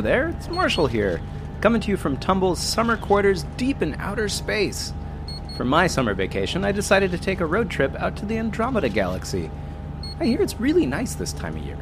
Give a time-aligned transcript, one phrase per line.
[0.00, 1.22] There, it's Marshall here,
[1.62, 4.92] coming to you from Tumble's summer quarters deep in outer space.
[5.56, 8.90] For my summer vacation, I decided to take a road trip out to the Andromeda
[8.90, 9.50] Galaxy.
[10.20, 11.78] I hear it's really nice this time of year.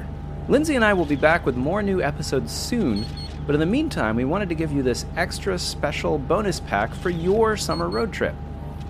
[0.49, 3.05] Lindsay and I will be back with more new episodes soon,
[3.47, 7.11] but in the meantime, we wanted to give you this extra special bonus pack for
[7.11, 8.37] your summer road trip.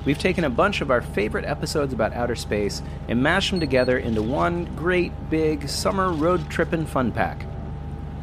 [0.05, 3.97] We've taken a bunch of our favorite episodes about outer space and mashed them together
[3.97, 7.47] into one great big summer road trip and fun pack.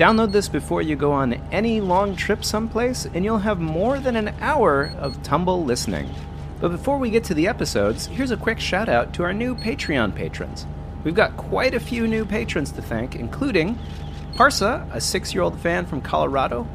[0.01, 4.15] Download this before you go on any long trip someplace, and you'll have more than
[4.15, 6.09] an hour of tumble listening.
[6.59, 9.53] But before we get to the episodes, here's a quick shout out to our new
[9.53, 10.65] Patreon patrons.
[11.03, 13.77] We've got quite a few new patrons to thank, including
[14.33, 16.67] Parsa, a six year old fan from Colorado,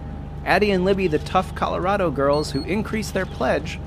[0.44, 3.80] Addie and Libby, the tough Colorado girls who increased their pledge,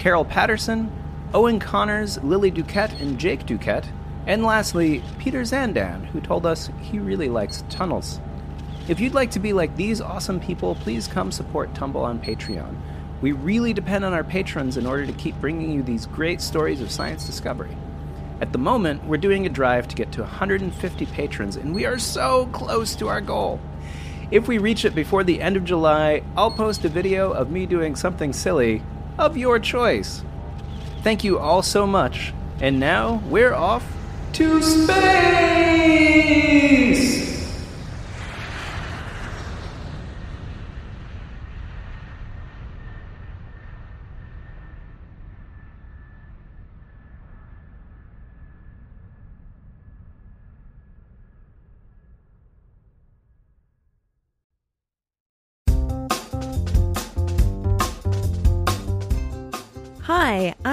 [0.00, 0.92] Carol Patterson,
[1.32, 3.88] Owen Connors, Lily Duquette, and Jake Duquette,
[4.26, 8.20] and lastly, Peter Zandan, who told us he really likes tunnels.
[8.88, 12.74] If you'd like to be like these awesome people, please come support Tumble on Patreon.
[13.20, 16.80] We really depend on our patrons in order to keep bringing you these great stories
[16.80, 17.76] of science discovery.
[18.40, 22.00] At the moment, we're doing a drive to get to 150 patrons, and we are
[22.00, 23.60] so close to our goal.
[24.32, 27.66] If we reach it before the end of July, I'll post a video of me
[27.66, 28.82] doing something silly
[29.16, 30.24] of your choice.
[31.02, 33.86] Thank you all so much, and now we're off
[34.32, 36.02] to space!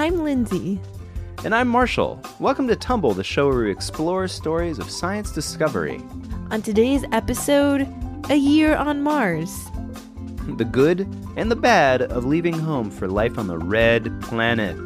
[0.00, 0.80] I'm Lindsay.
[1.44, 2.22] And I'm Marshall.
[2.38, 6.02] Welcome to Tumble, the show where we explore stories of science discovery.
[6.50, 7.86] On today's episode,
[8.30, 9.54] A Year on Mars.
[10.56, 11.00] The good
[11.36, 14.78] and the bad of leaving home for life on the red planet.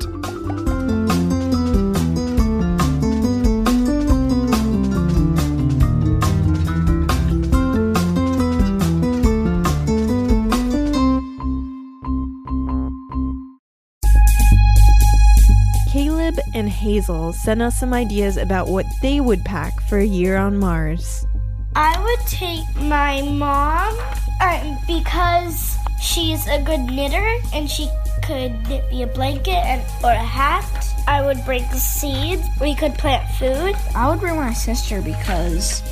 [16.85, 21.27] Hazel sent us some ideas about what they would pack for a year on Mars.
[21.75, 23.97] I would take my mom
[24.39, 27.89] uh, because she's a good knitter and she
[28.23, 30.67] could knit me a blanket and or a hat.
[31.09, 32.47] I would bring the seeds.
[32.61, 33.75] We could plant food.
[33.97, 35.83] I would bring my sister because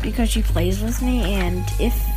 [0.00, 2.07] because she plays with me and if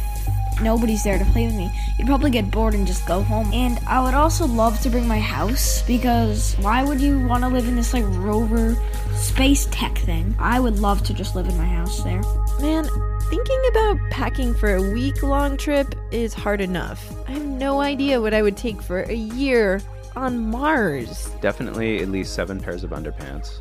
[0.62, 3.52] nobody's there to play with me, you'd probably get bored and just go home.
[3.54, 7.50] And I would also love to bring my house because why would you want to
[7.50, 8.78] live in this like rover
[9.16, 10.36] space tech thing?
[10.40, 12.22] I would love to just live in my house there.
[12.60, 12.88] Man,
[13.30, 17.14] thinking about packing for a week long trip is hard enough.
[17.28, 19.82] I have no idea what I would take for a year
[20.16, 21.30] on Mars.
[21.42, 23.60] Definitely at least seven pairs of underpants.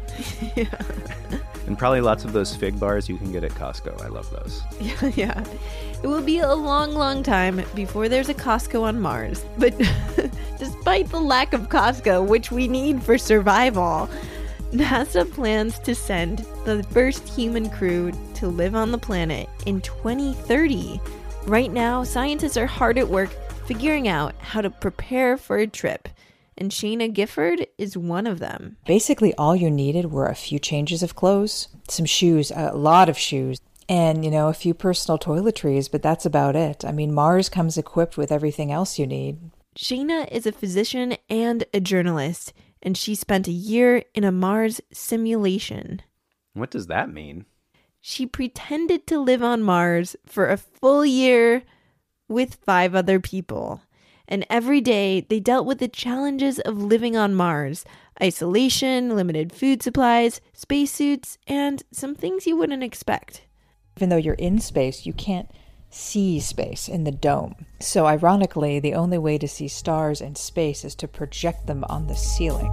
[0.56, 1.38] yeah.
[1.70, 4.02] And probably lots of those fig bars you can get at Costco.
[4.02, 4.60] I love those.
[4.80, 5.44] Yeah, yeah.
[6.02, 9.44] It will be a long, long time before there's a Costco on Mars.
[9.56, 9.78] But
[10.58, 14.10] despite the lack of Costco, which we need for survival,
[14.72, 21.00] NASA plans to send the first human crew to live on the planet in 2030.
[21.46, 23.30] Right now, scientists are hard at work
[23.66, 26.08] figuring out how to prepare for a trip.
[26.60, 28.76] And Sheyna Gifford is one of them.
[28.86, 33.16] Basically, all you needed were a few changes of clothes, some shoes, a lot of
[33.16, 36.84] shoes, and, you know, a few personal toiletries, but that's about it.
[36.84, 39.38] I mean, Mars comes equipped with everything else you need.
[39.74, 44.82] Sheyna is a physician and a journalist, and she spent a year in a Mars
[44.92, 46.02] simulation.
[46.52, 47.46] What does that mean?
[48.02, 51.62] She pretended to live on Mars for a full year
[52.28, 53.80] with five other people.
[54.30, 57.84] And every day they dealt with the challenges of living on Mars
[58.22, 63.46] isolation, limited food supplies, spacesuits, and some things you wouldn't expect.
[63.96, 65.50] Even though you're in space, you can't
[65.88, 67.54] see space in the dome.
[67.80, 72.06] So, ironically, the only way to see stars in space is to project them on
[72.06, 72.70] the ceiling.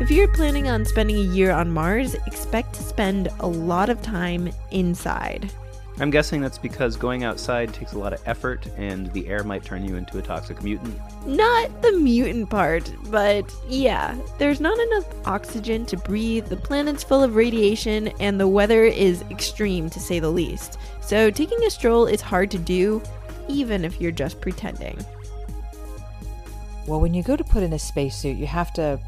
[0.00, 4.02] If you're planning on spending a year on Mars, expect to spend a lot of
[4.02, 5.50] time inside.
[5.98, 9.64] I'm guessing that's because going outside takes a lot of effort and the air might
[9.64, 10.94] turn you into a toxic mutant.
[11.26, 17.22] Not the mutant part, but yeah, there's not enough oxygen to breathe, the planet's full
[17.22, 20.78] of radiation, and the weather is extreme to say the least.
[21.00, 23.02] So taking a stroll is hard to do,
[23.48, 25.02] even if you're just pretending.
[26.86, 29.00] Well, when you go to put in a spacesuit, you have to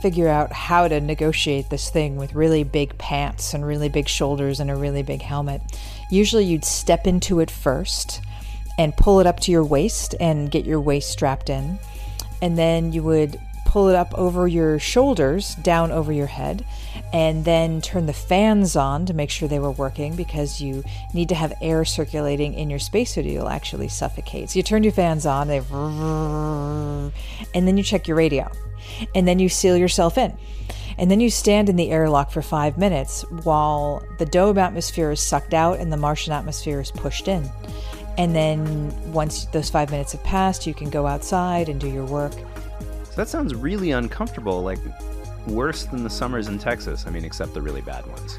[0.00, 4.60] figure out how to negotiate this thing with really big pants and really big shoulders
[4.60, 5.62] and a really big helmet.
[6.10, 8.20] Usually you'd step into it first
[8.78, 11.78] and pull it up to your waist and get your waist strapped in.
[12.40, 13.40] And then you would
[13.72, 16.62] pull it up over your shoulders, down over your head,
[17.10, 20.84] and then turn the fans on to make sure they were working because you
[21.14, 24.50] need to have air circulating in your spacesuit or you'll actually suffocate.
[24.50, 25.62] So you turn your fans on, they
[27.54, 28.52] and then you check your radio.
[29.14, 30.36] And then you seal yourself in.
[30.98, 35.20] And then you stand in the airlock for five minutes while the dome atmosphere is
[35.20, 37.48] sucked out and the Martian atmosphere is pushed in.
[38.18, 42.04] And then once those five minutes have passed, you can go outside and do your
[42.04, 42.34] work.
[43.12, 44.78] So that sounds really uncomfortable, like
[45.46, 47.04] worse than the summers in Texas.
[47.06, 48.38] I mean, except the really bad ones.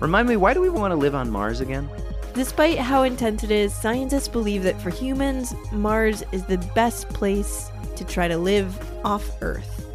[0.00, 1.86] Remind me, why do we want to live on Mars again?
[2.32, 7.70] Despite how intense it is, scientists believe that for humans, Mars is the best place
[7.96, 8.74] to try to live
[9.04, 9.86] off Earth.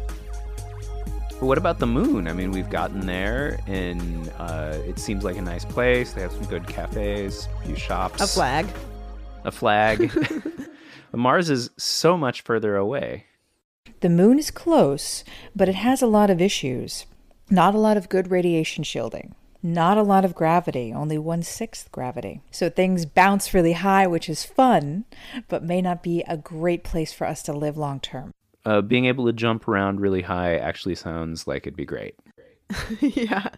[1.40, 2.28] But what about the moon?
[2.28, 6.12] I mean, we've gotten there, and uh, it seems like a nice place.
[6.12, 8.66] They have some good cafes, a few shops, A flag.
[9.42, 10.12] a flag.
[11.12, 13.26] Mars is so much further away.
[14.02, 15.22] The moon is close,
[15.54, 17.06] but it has a lot of issues.
[17.50, 19.36] Not a lot of good radiation shielding.
[19.62, 22.40] Not a lot of gravity, only one sixth gravity.
[22.50, 25.04] So things bounce really high, which is fun,
[25.46, 28.32] but may not be a great place for us to live long term.
[28.64, 32.16] Uh, being able to jump around really high actually sounds like it'd be great.
[33.00, 33.50] yeah.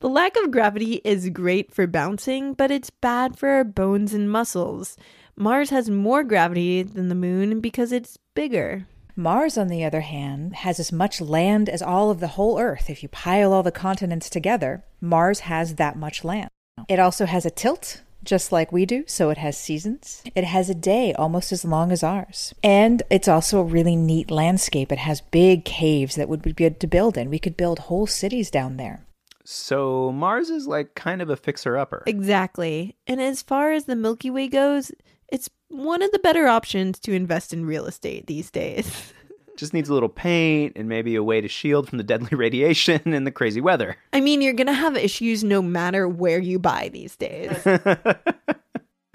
[0.00, 4.30] The lack of gravity is great for bouncing, but it's bad for our bones and
[4.30, 4.98] muscles.
[5.34, 8.86] Mars has more gravity than the moon because it's bigger.
[9.14, 12.88] Mars, on the other hand, has as much land as all of the whole Earth.
[12.88, 16.48] If you pile all the continents together, Mars has that much land.
[16.88, 20.22] It also has a tilt, just like we do, so it has seasons.
[20.34, 22.54] It has a day almost as long as ours.
[22.62, 24.90] And it's also a really neat landscape.
[24.90, 27.30] It has big caves that would be good to build in.
[27.30, 29.04] We could build whole cities down there.
[29.44, 32.04] So Mars is like kind of a fixer upper.
[32.06, 32.96] Exactly.
[33.06, 34.92] And as far as the Milky Way goes,
[35.32, 39.12] it's one of the better options to invest in real estate these days.
[39.56, 43.00] Just needs a little paint and maybe a way to shield from the deadly radiation
[43.12, 43.96] and the crazy weather.
[44.12, 47.66] I mean, you're going to have issues no matter where you buy these days.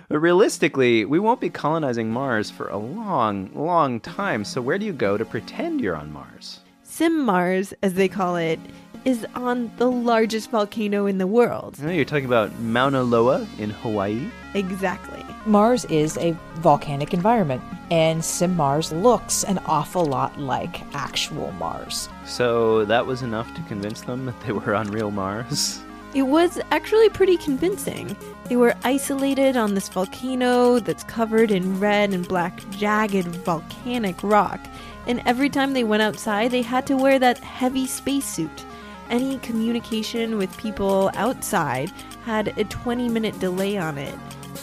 [0.10, 4.46] But realistically, we won't be colonizing Mars for a long, long time.
[4.46, 6.62] So where do you go to pretend you're on Mars?
[6.84, 8.58] Sim Mars, as they call it,
[9.06, 11.78] is on the largest volcano in the world.
[11.82, 14.30] I know you're talking about Mauna Loa in Hawaii.
[14.54, 15.24] Exactly.
[15.46, 22.10] Mars is a volcanic environment, and Sim Mars looks an awful lot like actual Mars.
[22.26, 25.82] So that was enough to convince them that they were on real Mars.
[26.14, 28.16] It was actually pretty convincing.
[28.46, 34.60] They were isolated on this volcano that's covered in red and black jagged volcanic rock,
[35.06, 38.66] and every time they went outside, they had to wear that heavy spacesuit.
[39.10, 41.92] Any communication with people outside
[42.26, 44.14] had a 20 minute delay on it,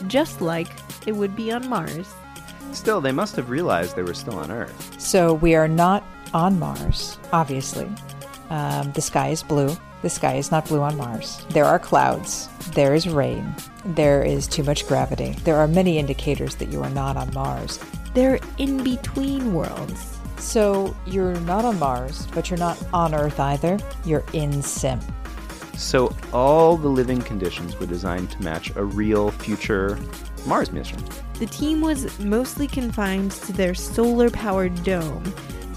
[0.06, 0.68] just like
[1.06, 2.12] it would be on Mars.
[2.72, 5.00] Still, they must have realized they were still on Earth.
[5.00, 6.04] So we are not
[6.34, 7.88] on Mars, obviously.
[8.50, 9.74] Um, the sky is blue.
[10.02, 11.46] The sky is not blue on Mars.
[11.50, 12.48] There are clouds.
[12.72, 13.54] There is rain.
[13.86, 15.32] There is too much gravity.
[15.44, 17.78] There are many indicators that you are not on Mars.
[18.12, 20.13] They're in between worlds.
[20.44, 23.78] So you're not on Mars, but you're not on Earth either.
[24.04, 25.00] You're in Sim.
[25.74, 29.98] So all the living conditions were designed to match a real future
[30.46, 31.02] Mars mission.
[31.40, 35.24] The team was mostly confined to their solar powered dome.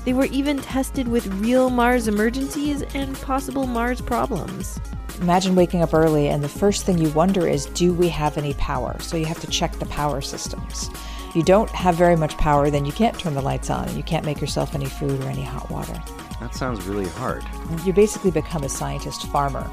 [0.04, 4.80] They were even tested with real Mars emergencies and possible Mars problems.
[5.22, 8.54] Imagine waking up early and the first thing you wonder is do we have any
[8.56, 9.00] power?
[9.00, 10.92] So you have to check the power systems.
[11.28, 13.98] If you don't have very much power, then you can't turn the lights on and
[13.98, 16.02] you can't make yourself any food or any hot water.
[16.40, 17.44] That sounds really hard.
[17.84, 19.70] You basically become a scientist farmer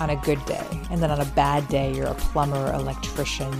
[0.00, 0.66] on a good day.
[0.90, 3.52] And then on a bad day, you're a plumber, electrician,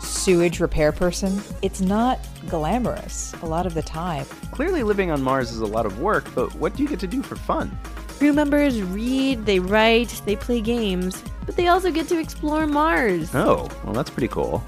[0.00, 1.42] sewage repair person.
[1.62, 4.24] It's not glamorous a lot of the time.
[4.52, 7.08] Clearly, living on Mars is a lot of work, but what do you get to
[7.08, 7.76] do for fun?
[8.18, 13.34] Crew members read, they write, they play games, but they also get to explore Mars.
[13.34, 14.62] Oh, well, that's pretty cool.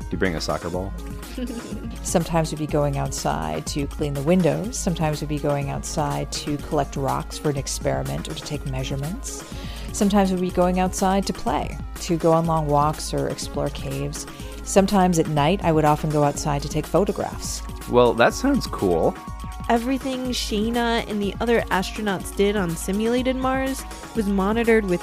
[0.00, 0.92] Do you bring a soccer ball?
[2.02, 4.76] Sometimes we'd be going outside to clean the windows.
[4.76, 9.44] Sometimes we'd be going outside to collect rocks for an experiment or to take measurements.
[9.92, 14.26] Sometimes we'd be going outside to play, to go on long walks or explore caves.
[14.64, 17.62] Sometimes at night, I would often go outside to take photographs.
[17.90, 19.16] Well, that sounds cool.
[19.70, 23.84] Everything Sheyna and the other astronauts did on simulated Mars
[24.16, 25.00] was monitored with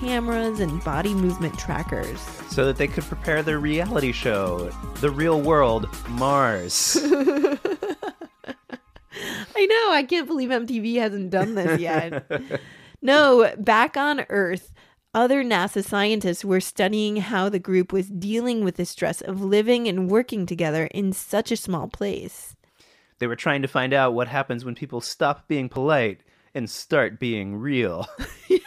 [0.00, 2.18] cameras and body movement trackers.
[2.48, 4.70] So that they could prepare their reality show,
[5.02, 6.96] The Real World Mars.
[7.04, 7.58] I
[9.66, 9.92] know.
[9.92, 12.24] I can't believe MTV hasn't done this yet.
[13.02, 14.72] no, back on Earth,
[15.12, 19.86] other NASA scientists were studying how the group was dealing with the stress of living
[19.86, 22.55] and working together in such a small place.
[23.18, 26.20] They were trying to find out what happens when people stop being polite
[26.54, 28.06] and start being real.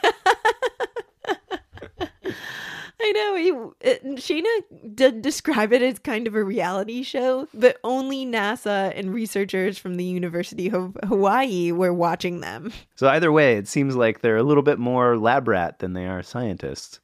[3.02, 3.36] I know.
[3.36, 4.50] You, it, Sheyna
[4.94, 9.96] did describe it as kind of a reality show, but only NASA and researchers from
[9.96, 12.72] the University of Hawaii were watching them.
[12.96, 16.08] So either way, it seems like they're a little bit more lab rat than they
[16.08, 17.00] are scientists.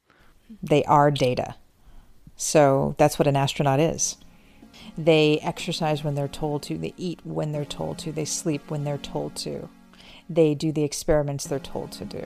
[0.62, 1.56] They are data.
[2.36, 4.16] So that's what an astronaut is.
[4.98, 8.84] They exercise when they're told to, they eat when they're told to, they sleep when
[8.84, 9.68] they're told to,
[10.28, 12.24] they do the experiments they're told to do.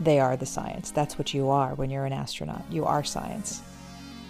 [0.00, 0.90] They are the science.
[0.90, 2.64] That's what you are when you're an astronaut.
[2.70, 3.62] You are science.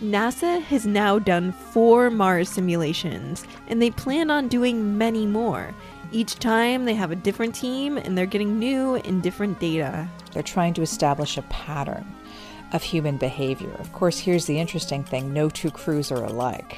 [0.02, 5.74] NASA has now done four Mars simulations, and they plan on doing many more.
[6.12, 10.08] Each time they have a different team, and they're getting new and different data.
[10.32, 12.04] They're trying to establish a pattern
[12.72, 13.72] of human behavior.
[13.78, 16.76] Of course, here's the interesting thing no two crews are alike.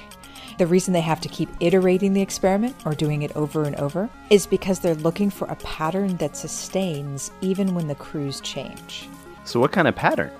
[0.58, 4.08] The reason they have to keep iterating the experiment or doing it over and over
[4.30, 9.08] is because they're looking for a pattern that sustains even when the crews change.
[9.44, 10.32] So, what kind of pattern?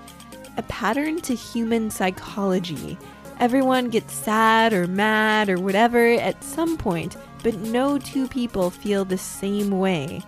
[0.56, 2.98] A pattern to human psychology.
[3.38, 9.04] Everyone gets sad or mad or whatever at some point, but no two people feel
[9.04, 10.22] the same way.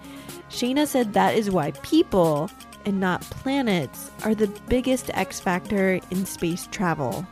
[0.50, 2.50] Sheyna said that is why people,
[2.84, 7.26] and not planets, are the biggest X factor in space travel.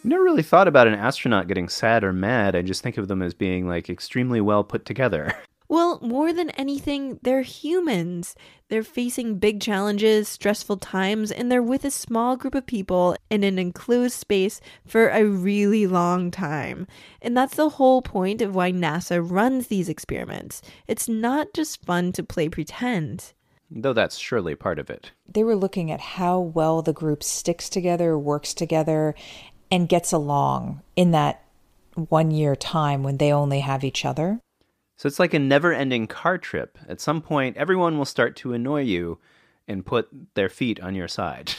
[0.00, 2.56] I've never really thought about an astronaut getting sad or mad.
[2.56, 5.34] I just think of them as being like extremely well put together.
[5.70, 8.34] Well, more than anything, they're humans.
[8.70, 13.44] They're facing big challenges, stressful times, and they're with a small group of people in
[13.44, 16.88] an enclosed space for a really long time.
[17.22, 20.60] And that's the whole point of why NASA runs these experiments.
[20.88, 23.32] It's not just fun to play pretend.
[23.72, 25.12] Though that's surely part of it.
[25.32, 29.14] They were looking at how well the group sticks together, works together,
[29.70, 31.42] and gets along in that
[31.94, 34.40] one year time when they only have each other.
[34.96, 36.78] So it's like a never ending car trip.
[36.88, 39.18] At some point, everyone will start to annoy you
[39.66, 41.54] and put their feet on your side.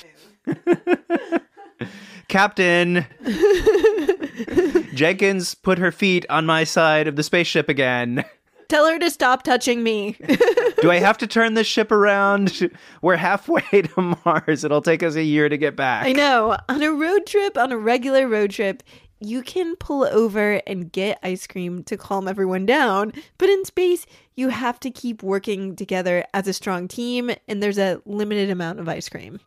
[2.27, 3.05] Captain!
[4.93, 8.23] Jenkins put her feet on my side of the spaceship again.
[8.67, 10.17] Tell her to stop touching me.
[10.81, 12.71] Do I have to turn this ship around?
[13.01, 14.63] We're halfway to Mars.
[14.63, 16.05] It'll take us a year to get back.
[16.05, 16.57] I know.
[16.67, 18.83] On a road trip, on a regular road trip,
[19.19, 23.13] you can pull over and get ice cream to calm everyone down.
[23.37, 27.77] But in space, you have to keep working together as a strong team, and there's
[27.77, 29.39] a limited amount of ice cream.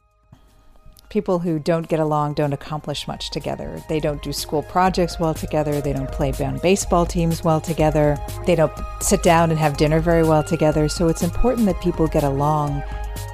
[1.14, 3.80] People who don't get along don't accomplish much together.
[3.88, 5.80] They don't do school projects well together.
[5.80, 8.18] They don't play on baseball teams well together.
[8.47, 10.88] They don't sit down and have dinner very well together.
[10.88, 12.83] So it's important that people get along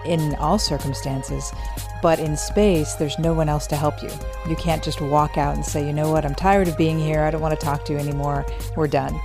[0.04, 1.54] in all circumstances.
[2.02, 4.10] But in space, there's no one else to help you.
[4.46, 7.22] You can't just walk out and say, you know what, I'm tired of being here.
[7.22, 8.44] I don't want to talk to you anymore.
[8.76, 9.18] We're done.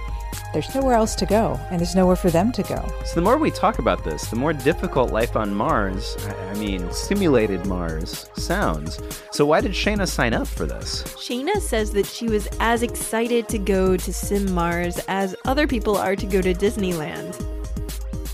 [0.54, 2.88] There's nowhere else to go, and there's nowhere for them to go.
[3.06, 6.92] So the more we talk about this, the more difficult life on Mars, I mean,
[6.92, 9.00] simulated Mars, sounds.
[9.32, 11.04] So why did Sheyna sign up for this?
[11.20, 15.98] Sheyna says that she was as excited to go to Sim Mars as other people
[15.98, 17.42] are to go to Disneyland.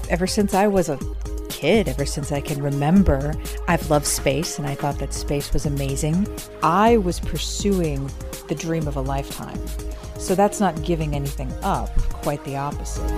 [0.09, 0.99] Ever since I was a
[1.49, 3.33] kid, ever since I can remember,
[3.67, 6.27] I've loved space and I thought that space was amazing.
[6.63, 8.09] I was pursuing
[8.47, 9.59] the dream of a lifetime.
[10.21, 13.09] So that's not giving anything up, quite the opposite.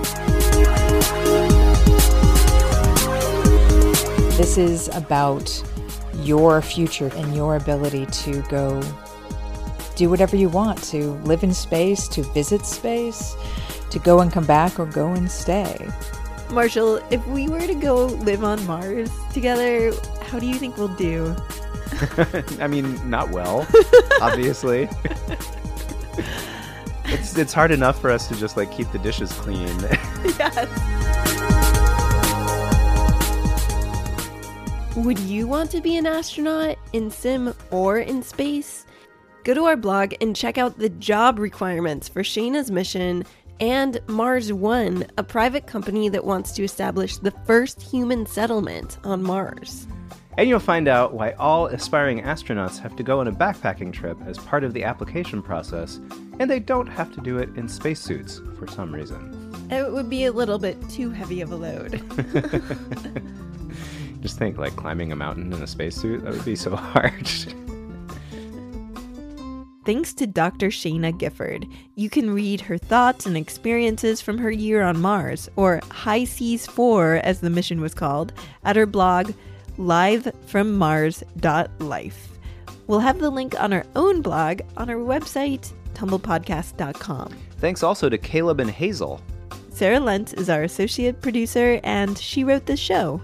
[4.38, 5.62] This is about
[6.22, 8.80] your future and your ability to go
[9.96, 13.36] do whatever you want to live in space, to visit space,
[13.90, 15.86] to go and come back, or go and stay.
[16.50, 19.92] Marshall, if we were to go live on Mars together,
[20.22, 21.36] how do you think we'll do?
[22.60, 23.68] I mean, not well,
[24.22, 24.88] obviously.
[27.14, 29.66] it's it's hard enough for us to just like keep the dishes clean.
[30.38, 30.68] yes.
[34.96, 38.86] Would you want to be an astronaut in sim or in space?
[39.44, 43.24] Go to our blog and check out the job requirements for Sheyna's mission
[43.60, 49.22] and Mars One, a private company that wants to establish the first human settlement on
[49.22, 49.86] Mars.
[50.36, 54.18] And you'll find out why all aspiring astronauts have to go on a backpacking trip
[54.26, 56.00] as part of the application process,
[56.40, 59.40] and they don't have to do it in spacesuits for some reason.
[59.70, 62.02] It would be a little bit too heavy of a load.
[64.22, 67.28] Just think like climbing a mountain in a spacesuit, that would be so hard.
[69.84, 70.70] thanks to Dr.
[70.70, 71.68] Sheyna Gifford.
[71.94, 77.20] You can read her thoughts and experiences from her year on Mars, or HI-SEAS 4
[77.22, 78.32] as the mission was called,
[78.64, 79.32] at her blog
[79.78, 82.28] livefrommars.life.
[82.86, 87.34] We'll have the link on our own blog on our website, tumblepodcast.com.
[87.58, 89.20] Thanks also to Caleb and Hazel.
[89.70, 93.20] Sarah Lentz is our associate producer, and she wrote the show.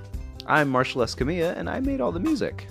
[0.46, 2.66] I'm Marshall Escamilla, and I made all the music.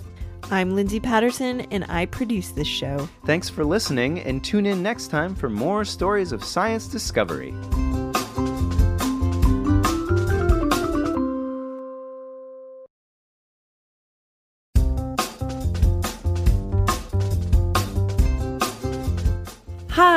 [0.50, 3.08] I'm Lindsay Patterson, and I produce this show.
[3.24, 7.54] Thanks for listening, and tune in next time for more stories of science discovery.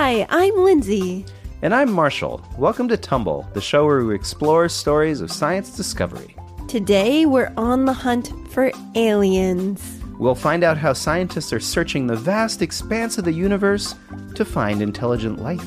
[0.06, 1.26] Hi, I'm Lindsay.
[1.62, 2.46] And I'm Marshall.
[2.58, 6.36] Welcome to Tumble, the show where we explore stories of science discovery.
[6.68, 10.02] Today, we're on the hunt for aliens.
[10.20, 13.96] We'll find out how scientists are searching the vast expanse of the universe
[14.36, 15.66] to find intelligent life,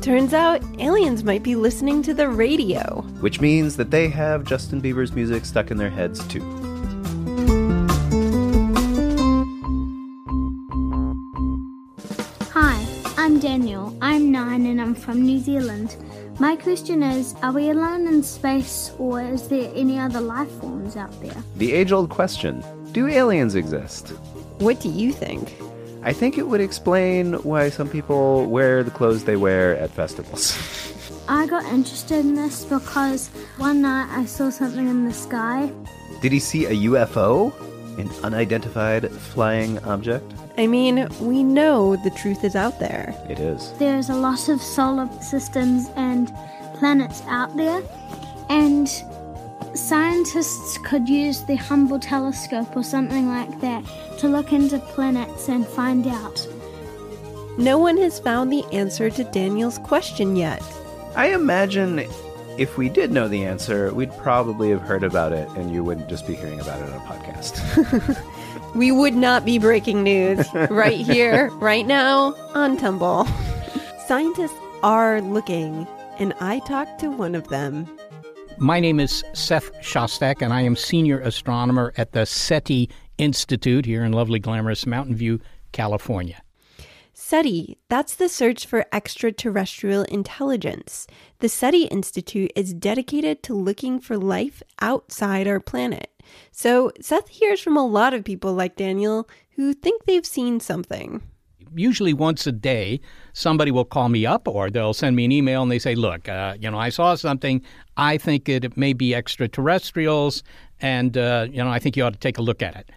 [0.00, 3.02] Turns out aliens might be listening to the radio.
[3.20, 6.40] which means that they have Justin Bieber's music stuck in their heads too.
[14.38, 15.96] and I'm from New Zealand.
[16.38, 20.96] My question is Are we alone in space or is there any other life forms
[20.96, 21.42] out there?
[21.56, 24.10] The age old question Do aliens exist?
[24.58, 25.56] What do you think?
[26.04, 30.56] I think it would explain why some people wear the clothes they wear at festivals.
[31.28, 35.70] I got interested in this because one night I saw something in the sky.
[36.22, 37.52] Did he see a UFO?
[37.98, 40.32] An unidentified flying object?
[40.58, 43.14] I mean, we know the truth is out there.
[43.28, 43.72] It is.
[43.74, 46.34] There's a lot of solar systems and
[46.74, 47.80] planets out there,
[48.48, 48.88] and
[49.74, 53.84] scientists could use the Hubble telescope or something like that
[54.18, 56.44] to look into planets and find out.
[57.56, 60.62] No one has found the answer to Daniel's question yet.
[61.14, 62.00] I imagine
[62.58, 66.08] if we did know the answer, we'd probably have heard about it and you wouldn't
[66.08, 68.24] just be hearing about it on a podcast.
[68.74, 73.26] We would not be breaking news right here, right now on Tumble.
[74.06, 75.86] Scientists are looking,
[76.18, 77.88] and I talked to one of them.
[78.58, 84.04] My name is Seth Shostak, and I am senior astronomer at the SETI Institute here
[84.04, 85.40] in lovely, glamorous Mountain View,
[85.72, 86.42] California.
[87.14, 91.06] SETI, that's the search for extraterrestrial intelligence.
[91.40, 96.10] The SETI Institute is dedicated to looking for life outside our planet.
[96.52, 101.22] So, Seth hears from a lot of people like Daniel who think they've seen something.
[101.74, 103.00] Usually, once a day,
[103.32, 106.28] somebody will call me up or they'll send me an email and they say, Look,
[106.28, 107.62] uh, you know, I saw something.
[107.96, 110.42] I think it may be extraterrestrials,
[110.80, 112.90] and, uh, you know, I think you ought to take a look at it.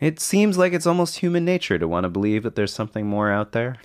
[0.00, 3.30] it seems like it's almost human nature to want to believe that there's something more
[3.30, 3.76] out there.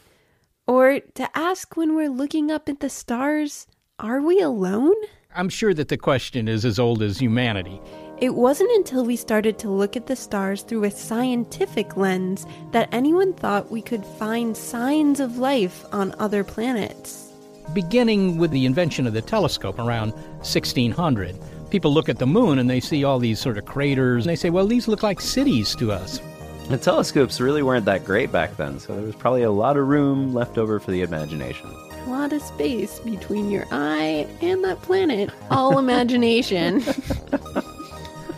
[0.67, 3.67] Or to ask when we're looking up at the stars,
[3.98, 4.95] are we alone?
[5.36, 7.82] I'm sure that the question is as old as humanity.
[8.22, 12.90] It wasn't until we started to look at the stars through a scientific lens that
[12.92, 17.32] anyone thought we could find signs of life on other planets.
[17.74, 21.36] beginning with the invention of the telescope around 1600.
[21.70, 24.36] People look at the moon and they see all these sort of craters and they
[24.36, 26.20] say, well, these look like cities to us.
[26.68, 29.88] The telescopes really weren't that great back then, so there was probably a lot of
[29.88, 31.70] room left over for the imagination.
[32.06, 35.30] A lot of space between your eye and that planet.
[35.52, 36.84] All imagination.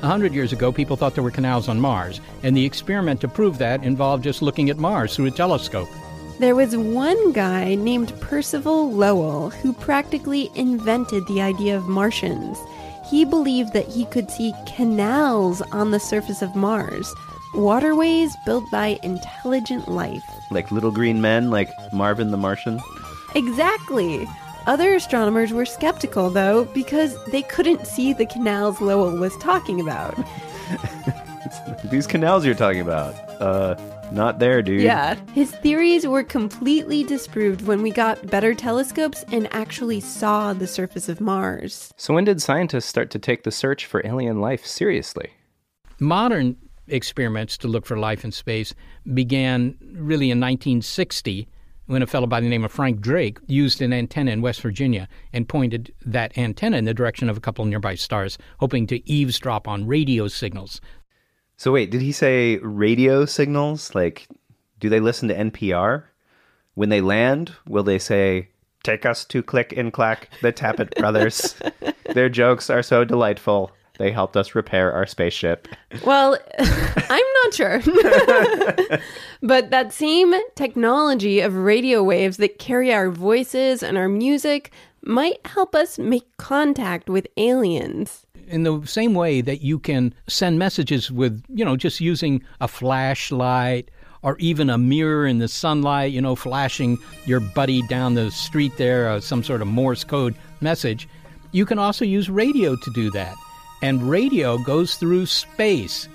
[0.04, 3.28] A hundred years ago, people thought there were canals on Mars, and the experiment to
[3.28, 5.90] prove that involved just looking at Mars through a telescope.
[6.40, 12.58] There was one guy named Percival Lowell who practically invented the idea of Martians.
[13.12, 17.14] He believed that he could see canals on the surface of Mars,
[17.54, 20.24] waterways built by intelligent life.
[20.50, 22.80] Like little green men, like Marvin the Martian.
[23.36, 24.28] Exactly.
[24.68, 30.16] Other astronomers were skeptical, though, because they couldn't see the canals Lowell was talking about.
[31.92, 33.16] These canals you're talking about.
[33.42, 33.76] Uh,
[34.12, 34.84] not there, dude.
[34.84, 35.16] Yeah.
[35.34, 41.10] His theories were completely disproved when we got better telescopes and actually saw the surface
[41.10, 41.92] of Mars.
[41.98, 45.32] So when did scientists start to take the search for alien life seriously?
[46.00, 46.56] Modern
[46.88, 48.76] experiments to look for life in space
[49.14, 51.48] began really in 1960
[51.92, 55.10] when a fellow by the name of Frank Drake used an antenna in West Virginia
[55.34, 59.10] and pointed that antenna in the direction of a couple of nearby stars, hoping to
[59.10, 60.80] eavesdrop on radio signals.
[61.58, 63.94] So wait, did he say radio signals?
[63.94, 64.30] Like,
[64.80, 66.04] do they listen to NPR?
[66.76, 68.48] When they land, will they say,
[68.84, 71.56] Take us to Click and Clack, the Tappet Brothers?
[72.14, 73.72] Their jokes are so delightful.
[74.02, 75.68] They helped us repair our spaceship.
[76.04, 77.82] Well, I'm not sure.
[79.44, 84.72] but that same technology of radio waves that carry our voices and our music
[85.04, 88.26] might help us make contact with aliens.
[88.48, 92.68] in the same way that you can send messages with, you know, just using a
[92.68, 93.92] flashlight
[94.24, 98.76] or even a mirror in the sunlight, you know, flashing your buddy down the street
[98.78, 101.08] there, uh, some sort of Morse code message,
[101.52, 103.36] you can also use radio to do that.
[103.82, 106.08] And radio goes through space.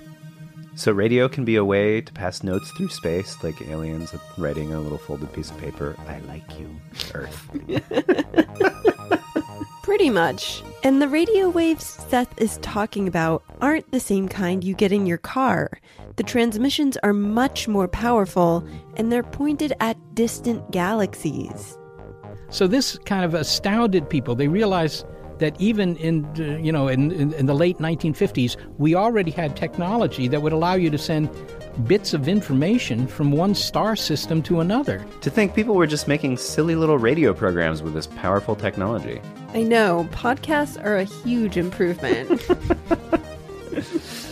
[0.75, 4.79] So radio can be a way to pass notes through space, like aliens writing on
[4.79, 5.95] a little folded piece of paper.
[6.07, 6.69] I like you,
[7.15, 7.49] Earth.
[9.81, 10.61] Pretty much.
[10.83, 15.07] And the radio waves Seth is talking about aren't the same kind you get in
[15.07, 15.71] your car.
[16.17, 18.63] The transmissions are much more powerful
[18.97, 21.75] and they're pointed at distant galaxies.
[22.49, 24.35] So this kind of astounded people.
[24.35, 25.05] They realized
[25.39, 29.55] that even in uh, you know in, in, in the late 1950s, we already had
[29.55, 31.29] technology that would allow you to send
[31.87, 35.05] bits of information from one star system to another.
[35.21, 39.21] To think people were just making silly little radio programs with this powerful technology.
[39.53, 42.41] I know, podcasts are a huge improvement.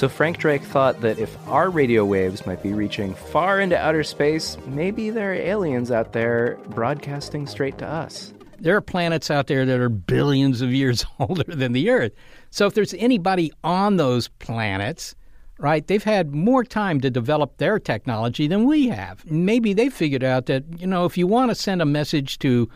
[0.00, 4.02] So Frank Drake thought that if our radio waves might be reaching far into outer
[4.02, 8.32] space, maybe there are aliens out there broadcasting straight to us.
[8.60, 12.12] There are planets out there that are billions of years older than the Earth.
[12.50, 15.14] So if there's anybody on those planets,
[15.58, 19.24] right, they've had more time to develop their technology than we have.
[19.30, 22.68] Maybe they figured out that, you know, if you want to send a message to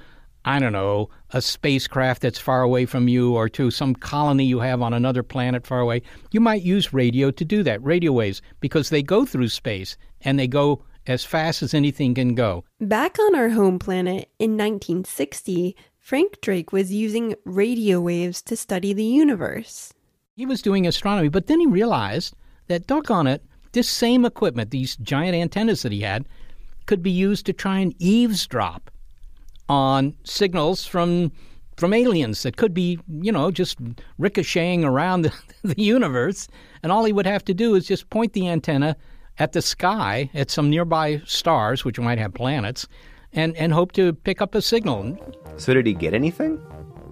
[0.46, 4.60] I don't know, a spacecraft that's far away from you or to some colony you
[4.60, 8.42] have on another planet far away, you might use radio to do that, radio waves,
[8.60, 12.64] because they go through space and they go as fast as anything can go.
[12.80, 18.92] Back on our home planet in 1960, Frank Drake was using radio waves to study
[18.92, 19.92] the universe.
[20.36, 22.34] He was doing astronomy, but then he realized
[22.66, 26.26] that, doggone it, this same equipment, these giant antennas that he had,
[26.86, 28.90] could be used to try and eavesdrop
[29.68, 31.32] on signals from
[31.76, 33.78] from aliens that could be, you know, just
[34.18, 36.46] ricocheting around the, the universe.
[36.82, 38.96] And all he would have to do is just point the antenna
[39.38, 42.86] at the sky, at some nearby stars, which might have planets,
[43.32, 45.16] and, and hope to pick up a signal.
[45.56, 46.60] So did he get anything?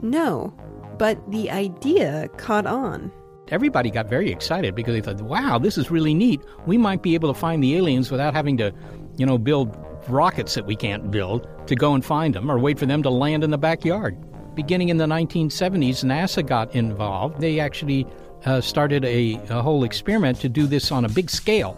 [0.02, 0.54] No,
[0.98, 3.10] but the idea caught on.
[3.48, 6.40] Everybody got very excited because they thought, wow, this is really neat.
[6.66, 8.72] We might be able to find the aliens without having to,
[9.16, 9.76] you know, build
[10.08, 13.10] rockets that we can't build to go and find them or wait for them to
[13.10, 14.16] land in the backyard.
[14.54, 17.40] Beginning in the 1970s, NASA got involved.
[17.40, 18.06] They actually
[18.44, 21.76] uh, started a, a whole experiment to do this on a big scale.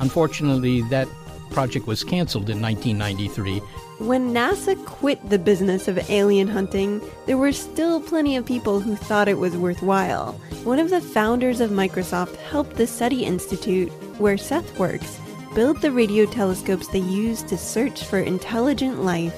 [0.00, 1.08] Unfortunately, that
[1.50, 3.58] project was canceled in 1993.
[3.98, 8.96] When NASA quit the business of alien hunting, there were still plenty of people who
[8.96, 10.32] thought it was worthwhile.
[10.64, 15.18] One of the founders of Microsoft helped the SETI Institute, where Seth works,
[15.54, 19.34] build the radio telescopes they use to search for intelligent life.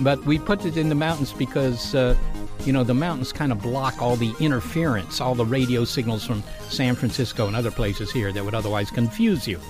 [0.00, 2.16] But we put it in the mountains because, uh,
[2.64, 6.42] you know, the mountains kind of block all the interference, all the radio signals from
[6.68, 9.60] San Francisco and other places here that would otherwise confuse you.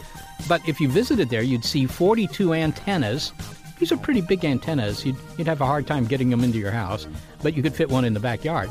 [0.47, 3.33] But if you visited there, you'd see 42 antennas.
[3.79, 5.05] These are pretty big antennas.
[5.05, 7.07] You'd, you'd have a hard time getting them into your house,
[7.43, 8.71] but you could fit one in the backyard.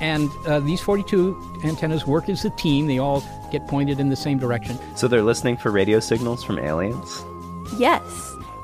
[0.00, 2.86] And uh, these 42 antennas work as a team.
[2.86, 4.78] They all get pointed in the same direction.
[4.96, 7.24] So they're listening for radio signals from aliens?
[7.78, 8.02] Yes,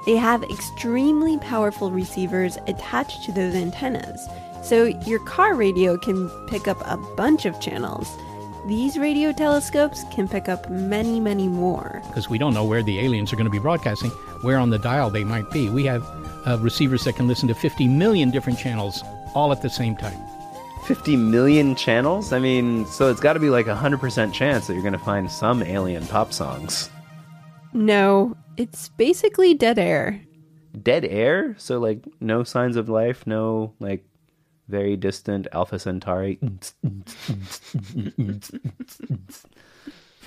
[0.07, 4.21] they have extremely powerful receivers attached to those antennas.
[4.63, 8.09] So your car radio can pick up a bunch of channels.
[8.67, 12.03] These radio telescopes can pick up many, many more.
[12.09, 14.11] Because we don't know where the aliens are going to be broadcasting,
[14.43, 15.71] where on the dial they might be.
[15.71, 16.03] We have
[16.47, 19.03] uh, receivers that can listen to 50 million different channels
[19.35, 20.21] all at the same time.
[20.85, 22.33] 50 million channels?
[22.33, 24.99] I mean, so it's got to be like a 100% chance that you're going to
[24.99, 26.91] find some alien pop songs.
[27.73, 30.21] No, it's basically dead air.
[30.83, 31.55] Dead air?
[31.59, 34.05] So, like, no signs of life, no, like,
[34.71, 36.39] very distant Alpha Centauri.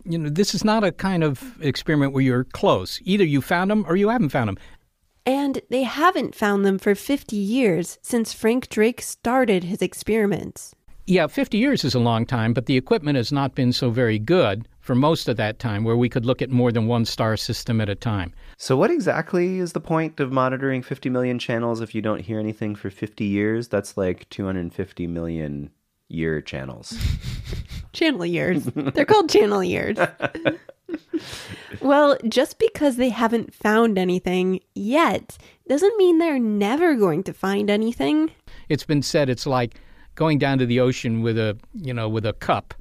[0.06, 3.00] You know, this is not a kind of experiment where you're close.
[3.06, 4.58] Either you found them or you haven't found them.
[5.26, 10.76] And they haven't found them for 50 years since Frank Drake started his experiments.
[11.06, 14.20] Yeah, 50 years is a long time, but the equipment has not been so very
[14.20, 17.38] good for most of that time where we could look at more than one star
[17.38, 18.34] system at a time.
[18.64, 22.40] So, what exactly is the point of monitoring 50 million channels if you don't hear
[22.40, 23.68] anything for 50 years?
[23.68, 25.70] That's like 250 million
[26.08, 26.98] year channels.
[27.92, 28.64] Channel years.
[28.64, 29.98] They're called channel years.
[31.82, 37.70] well, just because they haven't found anything yet doesn't mean they're never going to find
[37.70, 38.32] anything.
[38.70, 39.76] It's been said it's like
[40.16, 42.74] going down to the ocean with a, you know, with a cup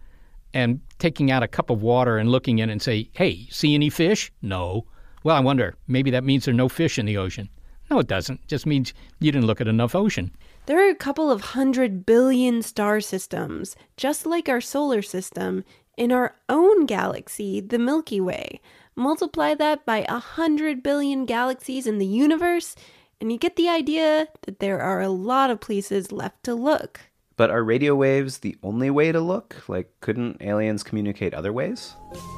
[0.55, 3.91] and taking out a cup of water and looking in and say, "Hey, see any
[3.91, 4.87] fish?" No.
[5.25, 5.75] Well, I wonder.
[5.87, 7.49] Maybe that means there are no fish in the ocean.
[7.91, 8.41] No, it doesn't.
[8.43, 10.33] It just means you didn't look at enough ocean.
[10.67, 15.65] There are a couple of hundred billion star systems, just like our solar system,
[15.97, 18.61] in our own galaxy, the Milky Way.
[18.95, 22.75] Multiply that by a hundred billion galaxies in the universe,
[23.21, 27.01] and you get the idea that there are a lot of places left to look.
[27.37, 29.69] But are radio waves the only way to look?
[29.69, 31.95] Like, couldn't aliens communicate other ways?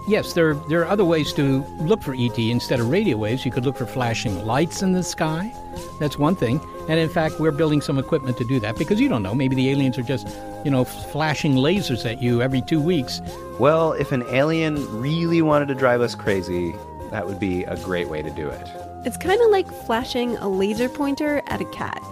[0.08, 2.38] Yes, there, there are other ways to look for ET.
[2.38, 5.52] Instead of radio waves, you could look for flashing lights in the sky.
[5.98, 6.60] That's one thing.
[6.88, 9.34] And in fact, we're building some equipment to do that because you don't know.
[9.34, 10.28] Maybe the aliens are just,
[10.64, 13.20] you know, flashing lasers at you every two weeks.
[13.58, 16.74] Well, if an alien really wanted to drive us crazy,
[17.10, 18.68] that would be a great way to do it.
[19.04, 22.02] It's kind of like flashing a laser pointer at a cat.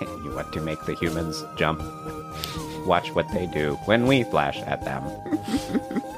[0.24, 1.80] You want to make the humans jump?
[2.86, 5.04] Watch what they do when we flash at them.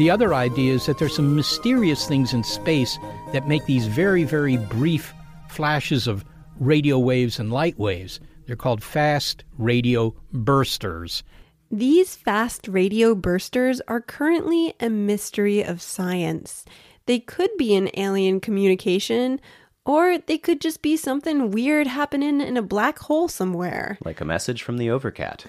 [0.00, 2.98] The other idea is that there's some mysterious things in space
[3.34, 5.12] that make these very, very brief
[5.50, 6.24] flashes of
[6.58, 8.18] radio waves and light waves.
[8.46, 11.22] They're called fast radio bursters.
[11.70, 16.64] These fast radio bursters are currently a mystery of science.
[17.04, 19.38] They could be an alien communication,
[19.84, 23.98] or they could just be something weird happening in a black hole somewhere.
[24.04, 25.46] Like a message from the Overcat.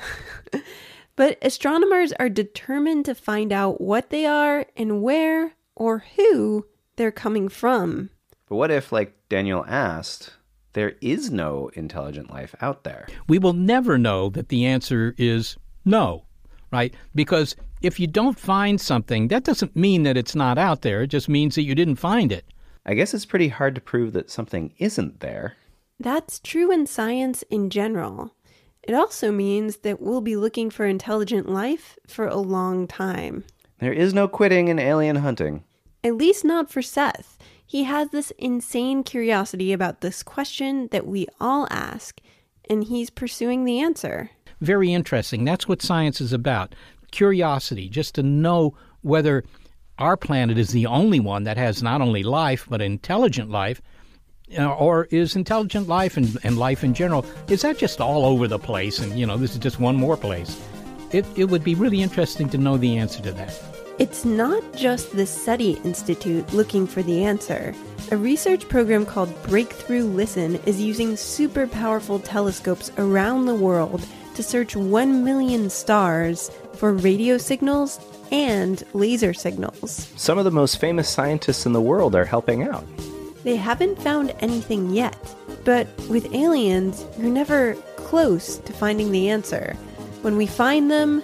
[1.16, 6.66] But astronomers are determined to find out what they are and where or who
[6.96, 8.10] they're coming from.
[8.48, 10.34] But what if, like Daniel asked,
[10.74, 13.08] there is no intelligent life out there?
[13.28, 16.26] We will never know that the answer is no,
[16.72, 16.94] right?
[17.14, 21.04] Because if you don't find something, that doesn't mean that it's not out there.
[21.04, 22.46] It just means that you didn't find it.
[22.86, 25.56] I guess it's pretty hard to prove that something isn't there.
[26.00, 28.34] That's true in science in general.
[28.84, 33.44] It also means that we'll be looking for intelligent life for a long time.
[33.80, 35.64] There is no quitting in alien hunting.
[36.04, 37.38] At least not for Seth.
[37.64, 42.20] He has this insane curiosity about this question that we all ask,
[42.70, 44.32] and he's pursuing the answer.
[44.60, 45.46] Very interesting.
[45.46, 46.76] That's what science is about
[47.12, 49.44] curiosity, just to know whether
[50.02, 53.82] our planet is the only one that has not only life, but intelligent life.
[54.58, 58.48] uh, Or is intelligent life and, and life in general, is that just all over
[58.48, 60.60] the place and, you know, this is just one more place?
[61.12, 63.54] It, it would be really interesting to know the answer to that.
[64.00, 67.76] It's not just the SETI Institute looking for the answer.
[68.12, 74.42] A research program called Breakthrough Listen is using super powerful telescopes around the world to
[74.42, 78.00] search 1 million stars for radio signals
[78.32, 80.10] and laser signals.
[80.16, 82.86] Some of the most famous scientists in the world are helping out.
[83.44, 89.76] They haven't found anything yet, but with aliens, you're never close to finding the answer.
[90.22, 91.24] When we find them,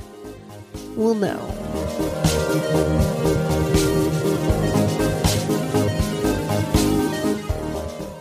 [0.96, 1.38] we'll know.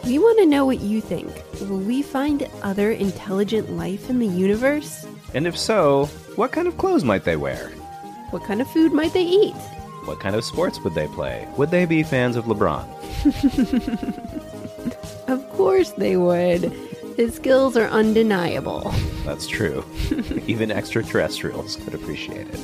[0.04, 1.32] We want to know what you think.
[1.62, 5.06] Will we find other intelligent life in the universe?
[5.32, 7.72] And if so, what kind of clothes might they wear?
[8.36, 9.54] What kind of food might they eat?
[10.04, 11.48] What kind of sports would they play?
[11.56, 12.84] Would they be fans of LeBron?
[15.26, 16.64] Of course they would.
[17.16, 18.94] His skills are undeniable.
[19.24, 19.84] That's true.
[20.46, 22.60] Even extraterrestrials could appreciate it.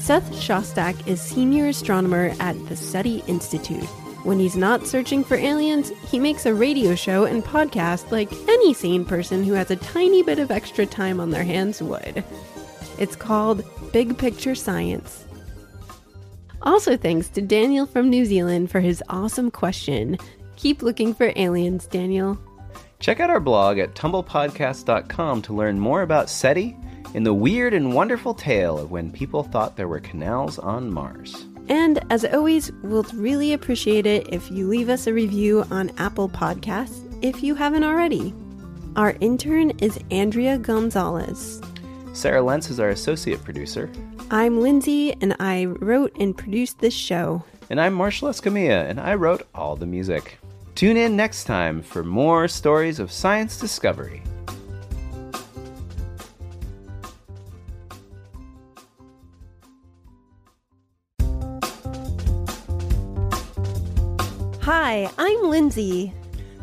[0.00, 3.88] Seth Shostak is senior astronomer at the SETI Institute.
[4.24, 8.72] When he's not searching for aliens, he makes a radio show and podcast like any
[8.72, 12.24] sane person who has a tiny bit of extra time on their hands would.
[12.98, 15.26] It's called Big Picture Science.
[16.62, 20.16] Also, thanks to Daniel from New Zealand for his awesome question.
[20.56, 22.38] Keep looking for aliens, Daniel.
[23.00, 26.74] Check out our blog at tumblepodcast.com to learn more about SETI
[27.14, 31.44] and the weird and wonderful tale of when people thought there were canals on Mars.
[31.68, 36.28] And as always, we'll really appreciate it if you leave us a review on Apple
[36.28, 38.34] Podcasts if you haven't already.
[38.96, 41.60] Our intern is Andrea Gonzalez.
[42.12, 43.90] Sarah Lentz is our associate producer.
[44.30, 47.44] I'm Lindsay, and I wrote and produced this show.
[47.70, 50.38] And I'm Marshall Escamilla, and I wrote all the music.
[50.74, 54.22] Tune in next time for more stories of science discovery.
[64.64, 66.14] Hi, I'm Lindsay.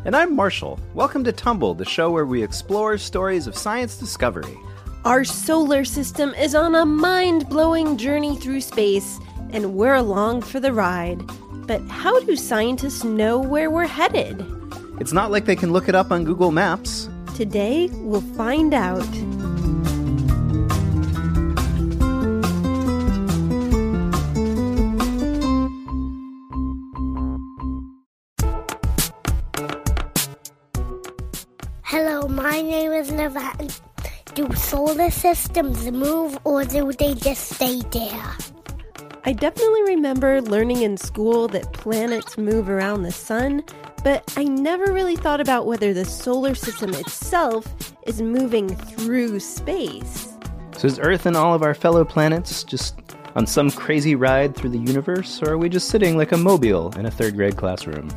[0.04, 0.80] And I'm Marshall.
[0.92, 4.58] Welcome to Tumble, the show where we explore stories of science discovery.
[5.04, 10.58] Our solar system is on a mind blowing journey through space, and we're along for
[10.58, 11.22] the ride.
[11.68, 14.44] But how do scientists know where we're headed?
[14.98, 17.08] It's not like they can look it up on Google Maps.
[17.36, 19.06] Today, we'll find out.
[32.52, 33.66] My name is Nevada.
[34.34, 38.36] Do solar systems move or do they just stay there?
[39.24, 43.64] I definitely remember learning in school that planets move around the sun,
[44.04, 47.66] but I never really thought about whether the solar system itself
[48.06, 50.36] is moving through space.
[50.76, 53.00] So is Earth and all of our fellow planets just
[53.34, 56.92] on some crazy ride through the universe, or are we just sitting like a mobile
[56.98, 58.10] in a third grade classroom?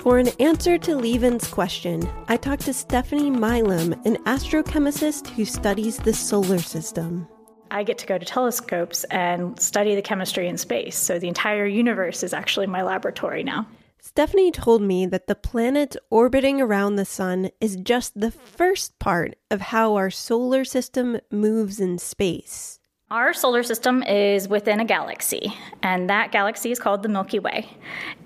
[0.00, 5.98] For an answer to Levin's question, I talked to Stephanie Milam, an astrochemist who studies
[5.98, 7.28] the solar system.
[7.70, 10.96] I get to go to telescopes and study the chemistry in space.
[10.96, 13.66] So the entire universe is actually my laboratory now.
[14.00, 19.36] Stephanie told me that the planets orbiting around the sun is just the first part
[19.50, 22.79] of how our solar system moves in space.
[23.10, 27.66] Our solar system is within a galaxy, and that galaxy is called the Milky Way.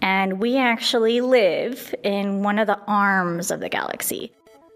[0.02, 4.30] And we actually live in one of the arms of the galaxy.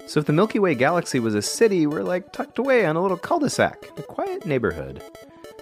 [0.07, 3.03] So if the Milky Way galaxy was a city, we're like tucked away on a
[3.03, 5.03] little cul-de-sac, a quiet neighborhood.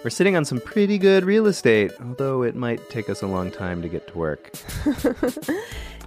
[0.01, 3.51] We're sitting on some pretty good real estate, although it might take us a long
[3.51, 4.53] time to get to work.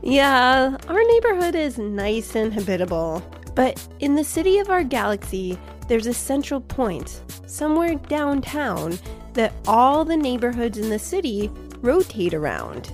[0.02, 3.22] Yeah, our neighborhood is nice and habitable.
[3.54, 5.58] But in the city of our galaxy,
[5.90, 8.96] there's a central point, somewhere downtown,
[9.32, 11.50] that all the neighborhoods in the city
[11.80, 12.92] rotate around.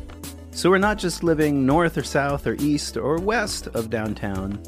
[0.52, 4.58] So we're not just living north or south or east or west of downtown.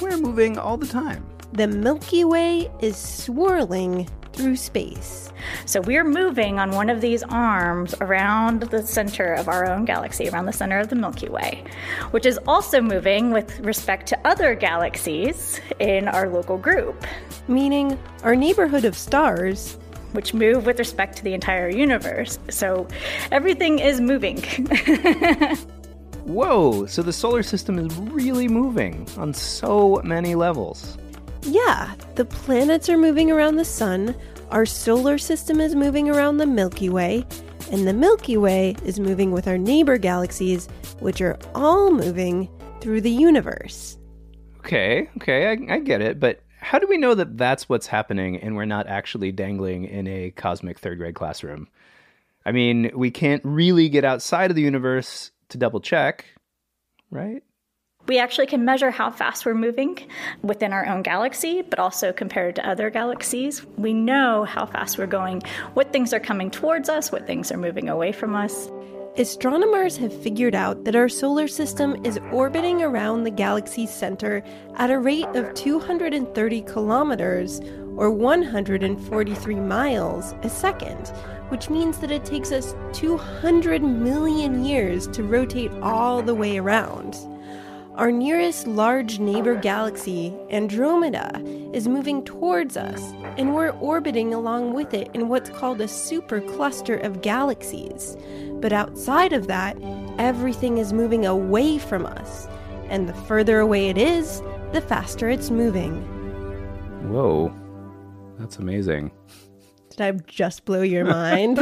[0.00, 1.26] We're moving all the time.
[1.52, 5.32] The Milky Way is swirling through space.
[5.66, 10.28] So we're moving on one of these arms around the center of our own galaxy,
[10.28, 11.64] around the center of the Milky Way,
[12.12, 17.04] which is also moving with respect to other galaxies in our local group,
[17.48, 19.78] Meaning, our neighborhood of stars
[20.12, 22.38] which move with respect to the entire universe.
[22.50, 22.88] So
[23.30, 24.42] everything is moving.
[26.24, 30.96] Whoa, so the solar system is really moving on so many levels.
[31.50, 34.14] Yeah, the planets are moving around the sun,
[34.50, 37.24] our solar system is moving around the Milky Way,
[37.72, 40.68] and the Milky Way is moving with our neighbor galaxies,
[41.00, 42.50] which are all moving
[42.82, 43.96] through the universe.
[44.58, 48.36] Okay, okay, I, I get it, but how do we know that that's what's happening
[48.36, 51.66] and we're not actually dangling in a cosmic third grade classroom?
[52.44, 56.26] I mean, we can't really get outside of the universe to double check,
[57.10, 57.42] right?
[58.08, 59.98] We actually can measure how fast we're moving
[60.40, 63.66] within our own galaxy, but also compared to other galaxies.
[63.76, 65.42] We know how fast we're going,
[65.74, 68.70] what things are coming towards us, what things are moving away from us.
[69.18, 74.42] Astronomers have figured out that our solar system is orbiting around the galaxy's center
[74.76, 77.60] at a rate of 230 kilometers
[77.98, 81.08] or 143 miles a second,
[81.50, 87.18] which means that it takes us 200 million years to rotate all the way around.
[87.98, 93.02] Our nearest large neighbor galaxy, Andromeda, is moving towards us,
[93.36, 98.16] and we're orbiting along with it in what's called a supercluster of galaxies.
[98.60, 99.76] But outside of that,
[100.16, 102.46] everything is moving away from us,
[102.88, 106.00] and the further away it is, the faster it's moving.
[107.10, 107.52] Whoa,
[108.38, 109.10] that's amazing.
[109.90, 111.56] Did I just blow your mind?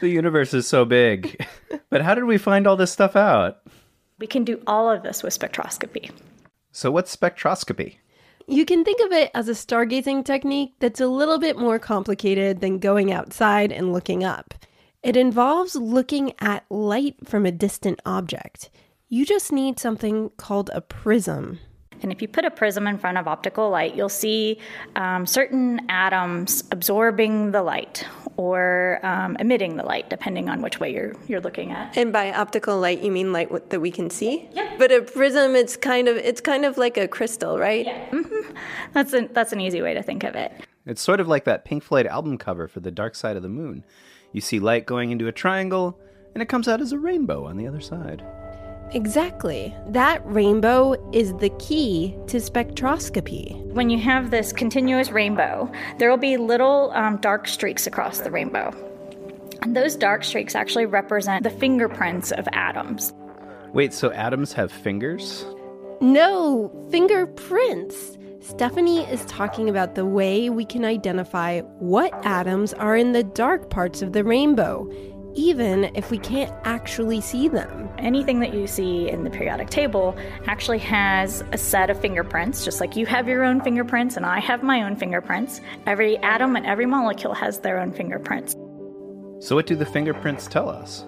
[0.00, 1.46] The universe is so big.
[1.90, 3.58] but how did we find all this stuff out?
[4.18, 6.10] We can do all of this with spectroscopy.
[6.72, 7.96] So, what's spectroscopy?
[8.46, 12.60] You can think of it as a stargazing technique that's a little bit more complicated
[12.60, 14.54] than going outside and looking up.
[15.02, 18.70] It involves looking at light from a distant object.
[19.08, 21.60] You just need something called a prism.
[22.02, 24.58] And if you put a prism in front of optical light, you'll see
[24.96, 28.06] um, certain atoms absorbing the light
[28.38, 31.94] or um, emitting the light, depending on which way you're you're looking at.
[31.98, 34.48] And by optical light, you mean light that we can see?
[34.52, 34.76] Yeah.
[34.78, 37.84] But a prism, it's kind of it's kind of like a crystal, right?
[37.84, 38.22] Yeah.
[38.94, 40.52] That's an that's an easy way to think of it.
[40.86, 43.48] It's sort of like that Pink Floyd album cover for The Dark Side of the
[43.48, 43.84] Moon.
[44.32, 45.98] You see light going into a triangle,
[46.32, 48.24] and it comes out as a rainbow on the other side.
[48.92, 49.74] Exactly.
[49.86, 53.62] That rainbow is the key to spectroscopy.
[53.72, 58.30] When you have this continuous rainbow, there will be little um, dark streaks across the
[58.30, 58.74] rainbow.
[59.62, 63.12] And those dark streaks actually represent the fingerprints of atoms.
[63.72, 65.44] Wait, so atoms have fingers?
[66.00, 68.16] No, fingerprints.
[68.40, 73.68] Stephanie is talking about the way we can identify what atoms are in the dark
[73.68, 74.88] parts of the rainbow.
[75.34, 77.88] Even if we can't actually see them.
[77.98, 80.16] Anything that you see in the periodic table
[80.46, 84.40] actually has a set of fingerprints, just like you have your own fingerprints and I
[84.40, 85.60] have my own fingerprints.
[85.86, 88.54] Every atom and every molecule has their own fingerprints.
[89.40, 91.04] So, what do the fingerprints tell us?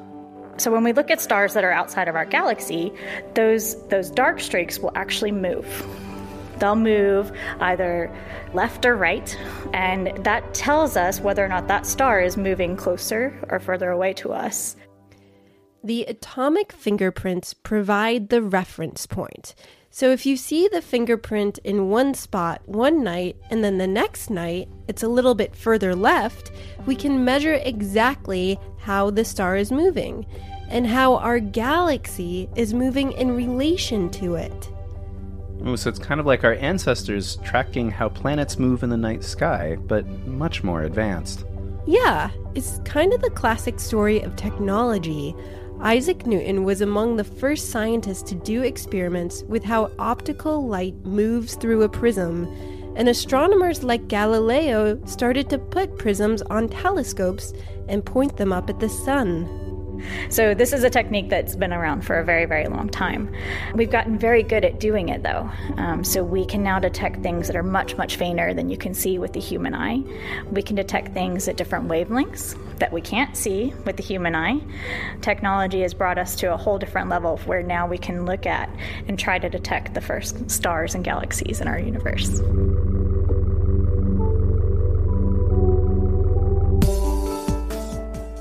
[0.56, 2.92] So when we look at stars that are outside of our galaxy,
[3.34, 5.66] those those dark streaks will actually move.
[6.60, 8.14] They'll move either
[8.54, 9.36] left or right,
[9.72, 14.12] and that tells us whether or not that star is moving closer or further away
[14.14, 14.76] to us.
[15.82, 19.54] The atomic fingerprints provide the reference point.
[19.88, 24.30] So if you see the fingerprint in one spot one night and then the next
[24.30, 26.52] night it's a little bit further left,
[26.86, 30.26] we can measure exactly how the star is moving
[30.68, 34.70] and how our galaxy is moving in relation to it.
[35.76, 39.76] So it's kind of like our ancestors tracking how planets move in the night sky,
[39.76, 41.44] but much more advanced.
[41.86, 45.34] Yeah, it's kind of the classic story of technology.
[45.80, 51.54] Isaac Newton was among the first scientists to do experiments with how optical light moves
[51.54, 52.46] through a prism,
[52.96, 57.52] and astronomers like Galileo started to put prisms on telescopes
[57.88, 59.46] and point them up at the sun.
[60.28, 63.34] So, this is a technique that's been around for a very, very long time.
[63.74, 65.50] We've gotten very good at doing it though.
[65.76, 68.94] Um, so, we can now detect things that are much, much fainter than you can
[68.94, 70.02] see with the human eye.
[70.50, 74.60] We can detect things at different wavelengths that we can't see with the human eye.
[75.20, 78.68] Technology has brought us to a whole different level where now we can look at
[79.06, 82.40] and try to detect the first stars and galaxies in our universe.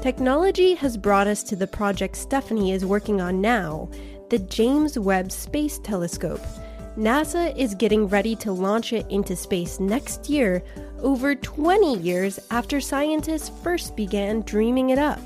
[0.01, 3.89] Technology has brought us to the project Stephanie is working on now,
[4.29, 6.39] the James Webb Space Telescope.
[6.97, 10.63] NASA is getting ready to launch it into space next year,
[11.01, 15.19] over 20 years after scientists first began dreaming it up.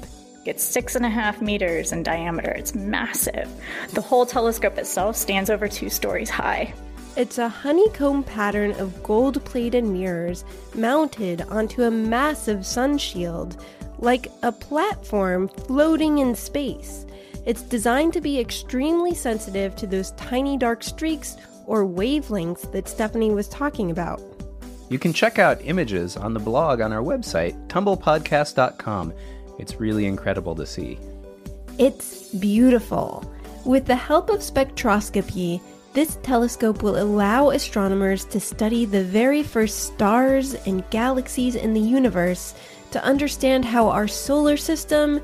[0.43, 2.49] It's six and a half meters in diameter.
[2.49, 3.47] It's massive.
[3.93, 6.73] The whole telescope itself stands over two stories high.
[7.15, 10.43] It's a honeycomb pattern of gold plated mirrors
[10.73, 13.63] mounted onto a massive sun shield
[13.99, 17.05] like a platform floating in space.
[17.45, 21.35] It's designed to be extremely sensitive to those tiny dark streaks
[21.65, 24.21] or wavelengths that Stephanie was talking about.
[24.89, 29.13] You can check out images on the blog on our website, tumblepodcast.com.
[29.59, 30.99] It's really incredible to see.
[31.77, 33.29] It's beautiful.
[33.65, 35.61] With the help of spectroscopy,
[35.93, 41.79] this telescope will allow astronomers to study the very first stars and galaxies in the
[41.79, 42.55] universe
[42.93, 45.19] to understand how our solar system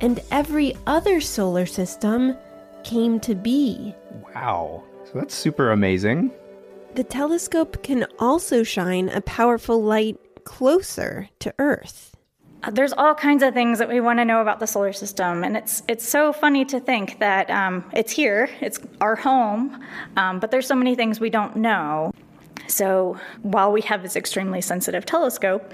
[0.00, 2.36] and every other solar system
[2.84, 3.94] came to be.
[4.34, 4.82] Wow.
[5.04, 6.32] So that's super amazing.
[6.94, 12.16] The telescope can also shine a powerful light closer to Earth.
[12.64, 15.42] Uh, there's all kinds of things that we want to know about the solar system,
[15.42, 19.82] and it's it's so funny to think that um, it's here, it's our home,
[20.16, 22.12] um, but there's so many things we don't know.
[22.66, 25.72] So while we have this extremely sensitive telescope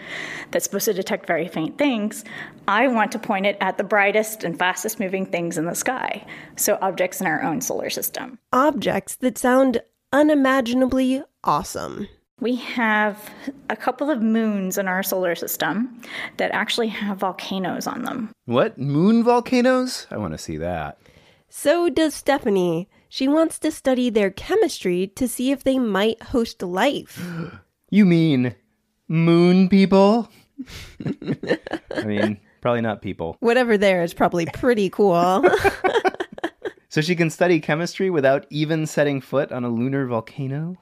[0.51, 2.25] that's supposed to detect very faint things,
[2.67, 6.27] I want to point it at the brightest and fastest moving things in the sky.
[6.57, 8.39] So objects in our own solar system.
[8.53, 9.81] Objects that sound
[10.13, 12.09] unimaginably awesome.
[12.41, 13.31] We have
[13.69, 16.01] a couple of moons in our solar system
[16.37, 18.31] that actually have volcanoes on them.
[18.45, 18.79] What?
[18.79, 20.07] Moon volcanoes?
[20.11, 20.99] I want to see that.
[21.49, 22.89] So does Stephanie.
[23.09, 27.23] She wants to study their chemistry to see if they might host life.
[27.91, 28.55] You mean
[29.09, 30.29] moon people?
[31.97, 33.39] I mean, probably not people.
[33.41, 35.43] Whatever there is probably pretty cool.
[36.91, 40.77] So she can study chemistry without even setting foot on a lunar volcano?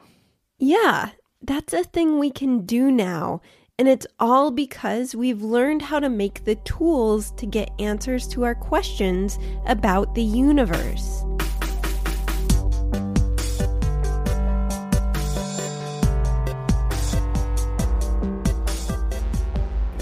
[0.58, 1.10] yeah,
[1.42, 3.40] that's a thing we can do now.
[3.78, 8.44] And it's all because we've learned how to make the tools to get answers to
[8.44, 11.24] our questions about the universe.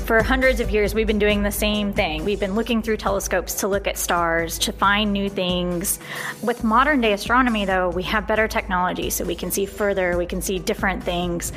[0.04, 2.26] For hundreds of years, we've been doing the same thing.
[2.26, 5.98] We've been looking through telescopes to look at stars, to find new things.
[6.42, 10.26] With modern day astronomy, though, we have better technology, so we can see further, we
[10.26, 11.54] can see different things.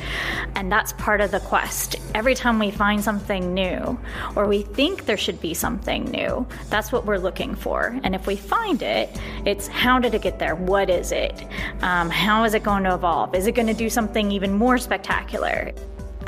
[0.54, 1.96] And that's part of the quest.
[2.14, 4.00] Every time we find something new,
[4.34, 8.00] or we think there should be something new, that's what we're looking for.
[8.02, 10.54] And if we find it, it's how did it get there?
[10.54, 11.46] What is it?
[11.82, 13.34] Um, how is it going to evolve?
[13.34, 15.74] Is it going to do something even more spectacular?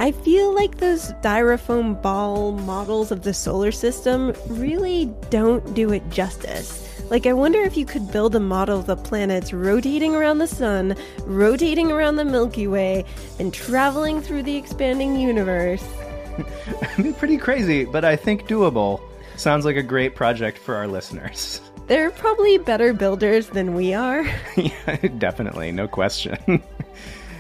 [0.00, 6.08] I feel like those styrofoam ball models of the solar system really don't do it
[6.08, 6.88] justice.
[7.10, 10.46] Like, I wonder if you could build a model of the planets rotating around the
[10.46, 10.96] sun,
[11.26, 13.04] rotating around the Milky Way,
[13.38, 15.86] and traveling through the expanding universe.
[16.38, 19.02] I mean, pretty crazy, but I think doable.
[19.36, 21.60] Sounds like a great project for our listeners.
[21.88, 24.24] They're probably better builders than we are.
[24.56, 26.62] yeah, definitely, no question.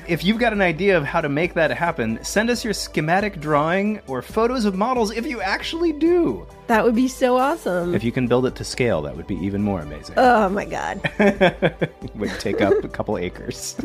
[0.08, 3.40] If you've got an idea of how to make that happen, send us your schematic
[3.40, 6.46] drawing or photos of models if you actually do.
[6.66, 7.94] That would be so awesome.
[7.94, 10.14] If you can build it to scale, that would be even more amazing.
[10.18, 11.00] oh my god.
[12.14, 13.76] would take up a couple acres.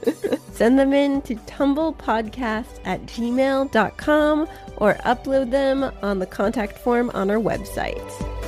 [0.52, 7.30] Send them in to tumblepodcast at gmail.com or upload them on the contact form on
[7.30, 8.39] our website.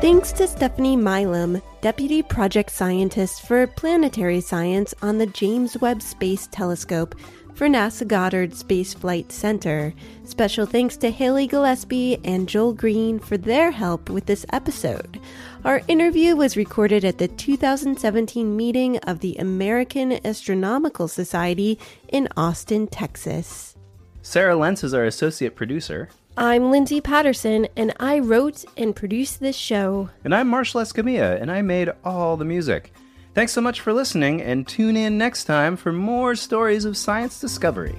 [0.00, 6.48] Thanks to Stephanie Milam, Deputy Project Scientist for Planetary Science on the James Webb Space
[6.50, 7.14] Telescope
[7.52, 9.92] for NASA Goddard Space Flight Center.
[10.24, 15.20] Special thanks to Haley Gillespie and Joel Green for their help with this episode.
[15.66, 21.78] Our interview was recorded at the 2017 meeting of the American Astronomical Society
[22.08, 23.76] in Austin, Texas.
[24.22, 26.08] Sarah Lentz is our associate producer.
[26.42, 30.08] I'm Lindsay Patterson, and I wrote and produced this show.
[30.24, 32.94] And I'm Marshall Escamilla, and I made all the music.
[33.34, 37.38] Thanks so much for listening, and tune in next time for more stories of science
[37.42, 37.94] discovery.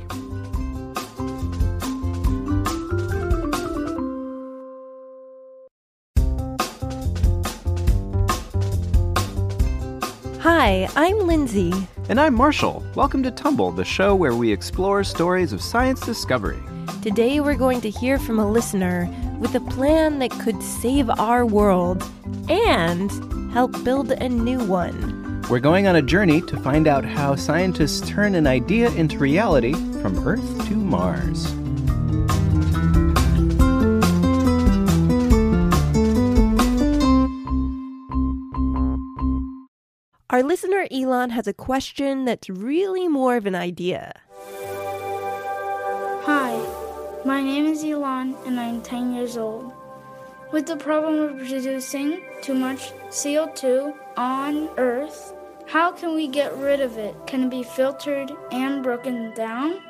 [10.39, 11.71] Hi, I'm Lindsay.
[12.09, 12.83] And I'm Marshall.
[12.95, 16.57] Welcome to Tumble, the show where we explore stories of science discovery.
[17.01, 19.09] Today we're going to hear from a listener
[19.39, 22.03] with a plan that could save our world
[22.49, 23.11] and
[23.53, 25.41] help build a new one.
[25.49, 29.73] We're going on a journey to find out how scientists turn an idea into reality
[29.73, 31.51] from Earth to Mars.
[40.29, 44.13] Our listener Elon has a question that's really more of an idea.
[46.25, 46.55] Hi,
[47.25, 49.73] my name is Elon and I'm 10 years old.
[50.51, 55.33] With the problem of producing too much CO2 on Earth,
[55.65, 57.15] how can we get rid of it?
[57.25, 59.81] Can it be filtered and broken down?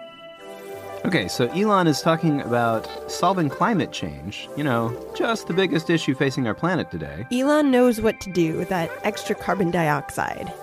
[1.04, 4.48] Okay, so Elon is talking about solving climate change.
[4.56, 7.28] You know, just the biggest issue facing our planet today.
[7.30, 10.54] Elon knows what to do with that extra carbon dioxide.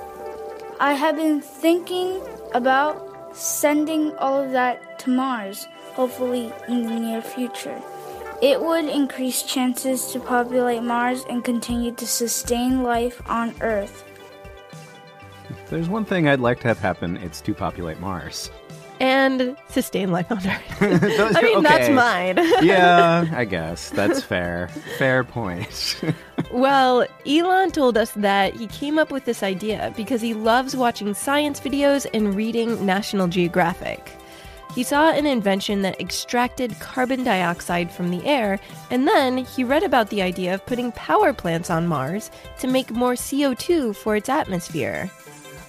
[0.80, 2.22] I have been thinking
[2.54, 3.07] about
[3.38, 7.80] sending all of that to Mars, hopefully in the near future.
[8.42, 14.04] It would increase chances to populate Mars and continue to sustain life on Earth.
[15.50, 18.50] If there's one thing I'd like to have happen, it's to populate Mars.
[19.00, 20.78] And sustain life on Earth.
[21.16, 22.36] Those- I mean, that's mine.
[22.64, 23.90] yeah, I guess.
[23.90, 24.68] That's fair.
[24.98, 26.00] fair point.
[26.50, 31.12] Well, Elon told us that he came up with this idea because he loves watching
[31.12, 34.12] science videos and reading National Geographic.
[34.74, 38.58] He saw an invention that extracted carbon dioxide from the air,
[38.90, 42.30] and then he read about the idea of putting power plants on Mars
[42.60, 45.10] to make more CO2 for its atmosphere.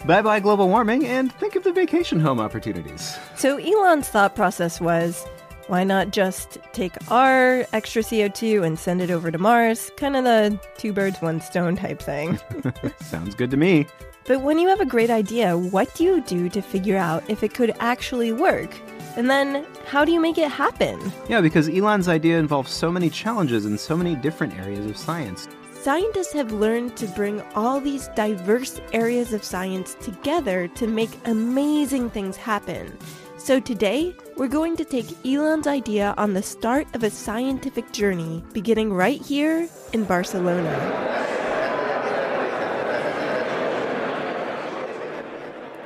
[0.06, 3.18] bye bye global warming, and think of the vacation home opportunities.
[3.36, 5.26] So Elon's thought process was
[5.70, 9.92] why not just take our extra CO2 and send it over to Mars?
[9.98, 12.40] Kind of the two birds, one stone type thing.
[13.02, 13.86] Sounds good to me.
[14.26, 17.44] But when you have a great idea, what do you do to figure out if
[17.44, 18.76] it could actually work?
[19.16, 21.00] And then, how do you make it happen?
[21.28, 25.48] Yeah, because Elon's idea involves so many challenges in so many different areas of science.
[25.74, 32.10] Scientists have learned to bring all these diverse areas of science together to make amazing
[32.10, 32.98] things happen.
[33.38, 38.42] So today, we're going to take Elon's idea on the start of a scientific journey
[38.54, 40.72] beginning right here in Barcelona.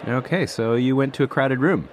[0.08, 1.90] Okay, so you went to a crowded room.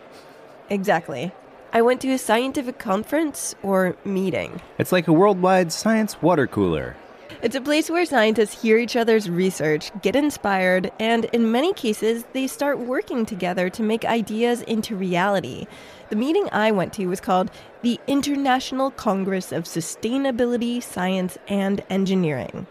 [0.68, 1.32] Exactly.
[1.72, 4.60] I went to a scientific conference or meeting.
[4.76, 6.94] It's like a worldwide science water cooler.
[7.42, 12.24] It's a place where scientists hear each other's research, get inspired, and in many cases,
[12.34, 15.66] they start working together to make ideas into reality.
[16.10, 22.66] The meeting I went to was called the International Congress of Sustainability, Science, and Engineering.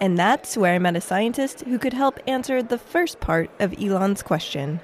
[0.00, 3.74] And that's where I met a scientist who could help answer the first part of
[3.82, 4.78] Elon's question.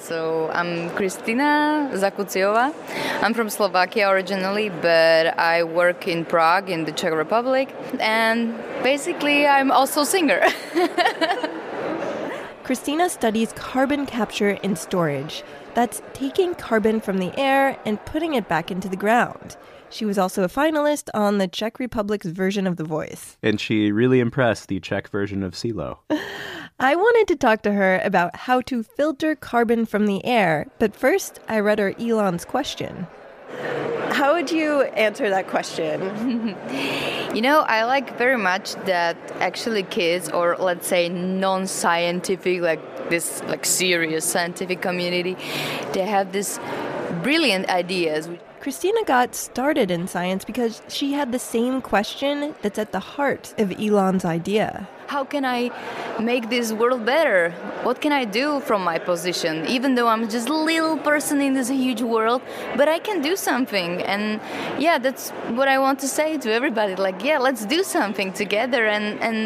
[0.00, 2.74] So I'm Kristina Zakuciova.
[3.22, 7.68] I'm from Slovakia originally, but I work in Prague in the Czech Republic,
[8.00, 10.40] and basically I'm also a singer.
[12.64, 15.44] Christina studies carbon capture and storage.
[15.74, 19.56] That's taking carbon from the air and putting it back into the ground.
[19.90, 23.36] She was also a finalist on the Czech Republic's version of The Voice.
[23.42, 25.98] And she really impressed the Czech version of CeeLo.
[26.82, 30.96] I wanted to talk to her about how to filter carbon from the air, but
[30.96, 33.06] first I read her Elon's question.
[34.12, 36.56] How would you answer that question?
[37.30, 43.40] You know, I like very much that actually kids, or let's say non-scientific, like this,
[43.44, 45.36] like serious scientific community,
[45.92, 46.58] they have this
[47.22, 48.28] brilliant ideas.
[48.58, 53.54] Christina got started in science because she had the same question that's at the heart
[53.58, 54.88] of Elon's idea.
[55.10, 55.72] How can I
[56.20, 57.50] make this world better?
[57.82, 59.66] What can I do from my position?
[59.66, 62.42] Even though I'm just a little person in this huge world,
[62.76, 64.02] but I can do something.
[64.02, 64.40] And
[64.78, 66.94] yeah, that's what I want to say to everybody.
[66.94, 69.36] Like, yeah, let's do something together and, and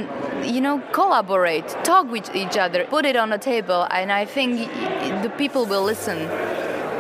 [0.45, 4.69] you know, collaborate, talk with each other, put it on a table, and I think
[5.23, 6.29] the people will listen.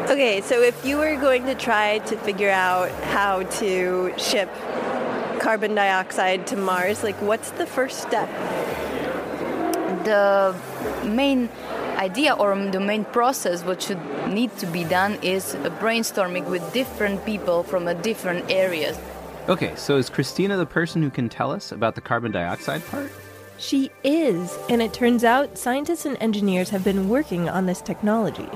[0.09, 4.49] Okay, so if you were going to try to figure out how to ship
[5.45, 8.31] carbon dioxide to Mars, like what's the first step?
[10.05, 10.57] The
[11.05, 11.51] main
[11.97, 17.27] idea or the main process what should need to be done is brainstorming with different
[17.27, 18.99] people from a different areas.
[19.51, 23.13] Okay, so is Christina the person who can tell us about the carbon dioxide part?
[23.59, 28.49] She is, and it turns out scientists and engineers have been working on this technology.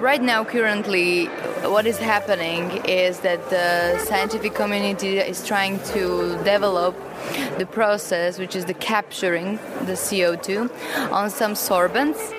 [0.00, 1.26] Right now, currently,
[1.68, 6.96] what is happening is that the scientific community is trying to develop
[7.58, 10.70] the process, which is the capturing the CO2
[11.12, 12.32] on some sorbents.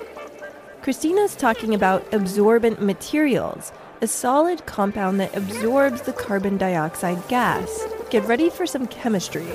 [0.81, 7.85] Christina's talking about absorbent materials, a solid compound that absorbs the carbon dioxide gas.
[8.09, 9.45] Get ready for some chemistry.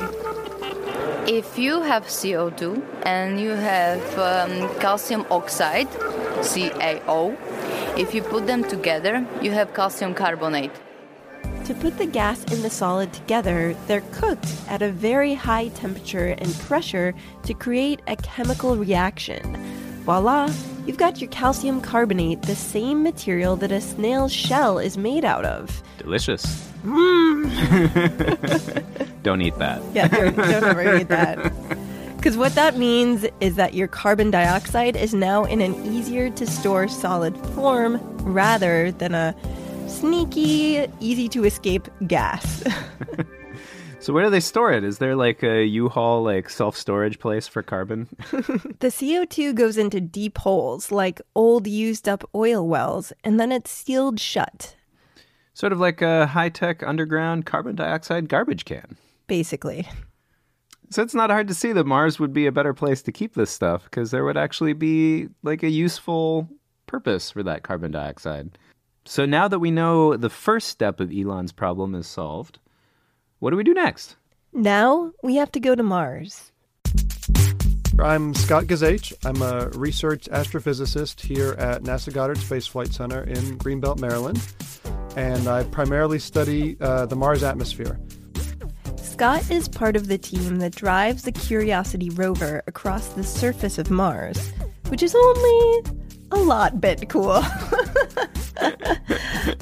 [1.27, 5.89] If you have CO2 and you have um, calcium oxide,
[6.47, 7.37] CaO,
[7.97, 10.71] if you put them together, you have calcium carbonate.
[11.65, 16.37] To put the gas and the solid together, they're cooked at a very high temperature
[16.39, 19.43] and pressure to create a chemical reaction.
[20.05, 20.53] Voila,
[20.87, 25.45] you've got your calcium carbonate, the same material that a snail's shell is made out
[25.45, 25.83] of.
[25.99, 26.69] Delicious.
[26.85, 27.51] Mm.
[29.25, 29.83] don't eat that.
[29.93, 31.53] Yeah, don't, don't ever eat that.
[32.27, 36.45] Because what that means is that your carbon dioxide is now in an easier to
[36.45, 39.33] store solid form rather than a
[39.87, 42.65] sneaky, easy to escape gas.
[44.01, 44.85] So where do they store it?
[44.85, 48.07] Is there like a U-Haul like self-storage place for carbon?
[48.31, 53.71] the CO2 goes into deep holes like old used up oil wells and then it's
[53.71, 54.77] sealed shut,
[55.55, 58.97] sort of like a high-tech underground carbon dioxide garbage can.
[59.27, 59.89] basically.
[60.91, 63.35] So it's not hard to see that Mars would be a better place to keep
[63.35, 66.49] this stuff because there would actually be like a useful
[66.87, 68.57] purpose for that carbon dioxide.
[69.05, 72.59] So now that we know the first step of Elon's problem is solved,
[73.41, 74.17] what do we do next?
[74.53, 76.53] Now we have to go to Mars.
[77.99, 79.13] I'm Scott Guzewich.
[79.25, 84.41] I'm a research astrophysicist here at NASA Goddard Space Flight Center in Greenbelt, Maryland.
[85.17, 87.99] And I primarily study uh, the Mars atmosphere.
[89.17, 93.91] Scott is part of the team that drives the Curiosity rover across the surface of
[93.91, 94.53] Mars,
[94.89, 95.91] which is only
[96.33, 97.31] a lot bit cool.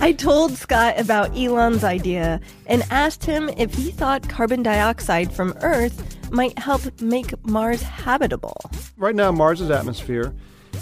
[0.00, 5.56] I told Scott about Elon's idea and asked him if he thought carbon dioxide from
[5.62, 8.60] Earth might help make Mars habitable.
[8.96, 10.34] Right now, Mars's atmosphere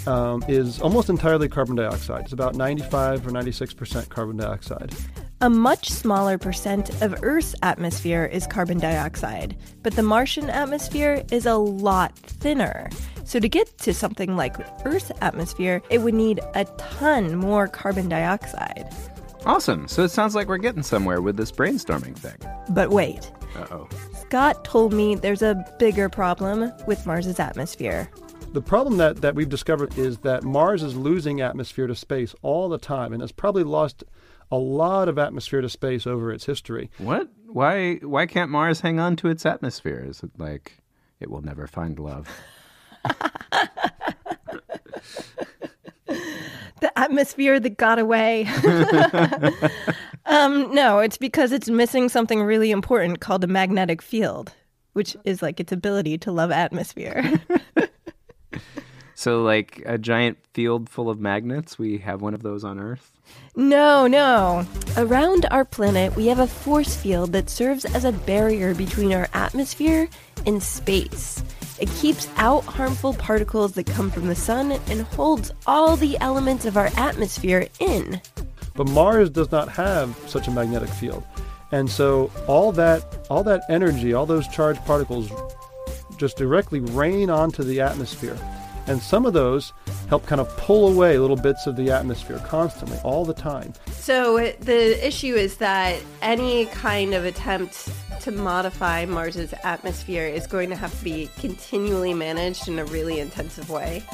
[0.06, 2.22] um, is almost entirely carbon dioxide.
[2.22, 4.94] It's about 95 or 96% carbon dioxide.
[5.42, 11.46] A much smaller percent of Earth's atmosphere is carbon dioxide, but the Martian atmosphere is
[11.46, 12.88] a lot thinner.
[13.24, 14.54] So, to get to something like
[14.86, 18.88] Earth's atmosphere, it would need a ton more carbon dioxide.
[19.44, 19.88] Awesome.
[19.88, 22.38] So it sounds like we're getting somewhere with this brainstorming thing.
[22.68, 23.88] But wait, Uh-oh.
[24.20, 28.08] Scott told me there's a bigger problem with Mars's atmosphere.
[28.52, 32.68] The problem that, that we've discovered is that Mars is losing atmosphere to space all
[32.68, 34.04] the time and has probably lost
[34.52, 36.90] a lot of atmosphere to space over its history.
[36.98, 37.28] What?
[37.46, 40.04] Why why can't Mars hang on to its atmosphere?
[40.06, 40.78] Is it like
[41.18, 42.28] it will never find love?
[46.82, 48.44] The atmosphere that got away.
[50.26, 54.52] um, no, it's because it's missing something really important called a magnetic field,
[54.92, 57.40] which is like its ability to love atmosphere.
[59.22, 63.12] So like a giant field full of magnets, we have one of those on Earth.
[63.54, 64.66] No, no.
[64.96, 69.28] Around our planet, we have a force field that serves as a barrier between our
[69.32, 70.08] atmosphere
[70.44, 71.40] and space.
[71.78, 76.64] It keeps out harmful particles that come from the sun and holds all the elements
[76.64, 78.20] of our atmosphere in.
[78.74, 81.22] But Mars does not have such a magnetic field.
[81.70, 85.30] And so all that all that energy, all those charged particles
[86.16, 88.36] just directly rain onto the atmosphere.
[88.86, 89.72] And some of those
[90.08, 93.72] help kind of pull away little bits of the atmosphere constantly, all the time.
[93.90, 97.88] So the issue is that any kind of attempt
[98.22, 103.18] to modify Mars's atmosphere is going to have to be continually managed in a really
[103.18, 104.04] intensive way.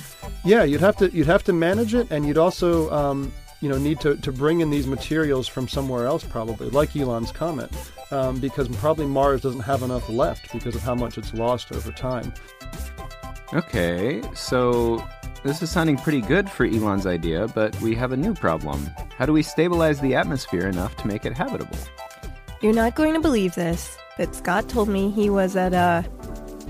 [0.45, 3.77] Yeah, you'd have to you'd have to manage it, and you'd also um, you know
[3.79, 7.71] need to, to bring in these materials from somewhere else, probably like Elon's comet,
[8.11, 11.93] um, because probably Mars doesn't have enough left because of how much it's lost over
[11.93, 12.33] time.
[13.55, 15.03] Okay, so
[15.43, 18.91] this is sounding pretty good for Elon's idea, but we have a new problem.
[19.17, 21.79] How do we stabilize the atmosphere enough to make it habitable?
[22.61, 26.05] You're not going to believe this, but Scott told me he was at a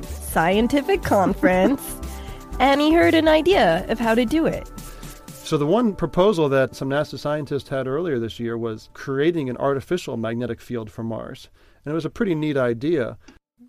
[0.02, 1.82] scientific conference
[2.60, 4.70] and he heard an idea of how to do it.
[5.26, 9.56] So, the one proposal that some NASA scientists had earlier this year was creating an
[9.56, 11.48] artificial magnetic field for Mars.
[11.84, 13.18] And it was a pretty neat idea.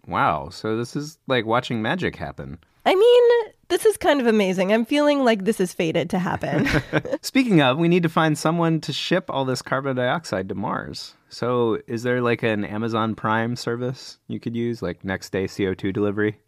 [0.05, 2.59] Wow, so this is like watching magic happen.
[2.89, 4.73] I mean, this is kind of amazing.
[4.73, 6.67] I'm feeling like this is fated to happen.
[7.21, 11.13] Speaking of, we need to find someone to ship all this carbon dioxide to Mars.
[11.29, 15.93] So, is there like an Amazon Prime service you could use, like next day CO2
[15.93, 16.39] delivery?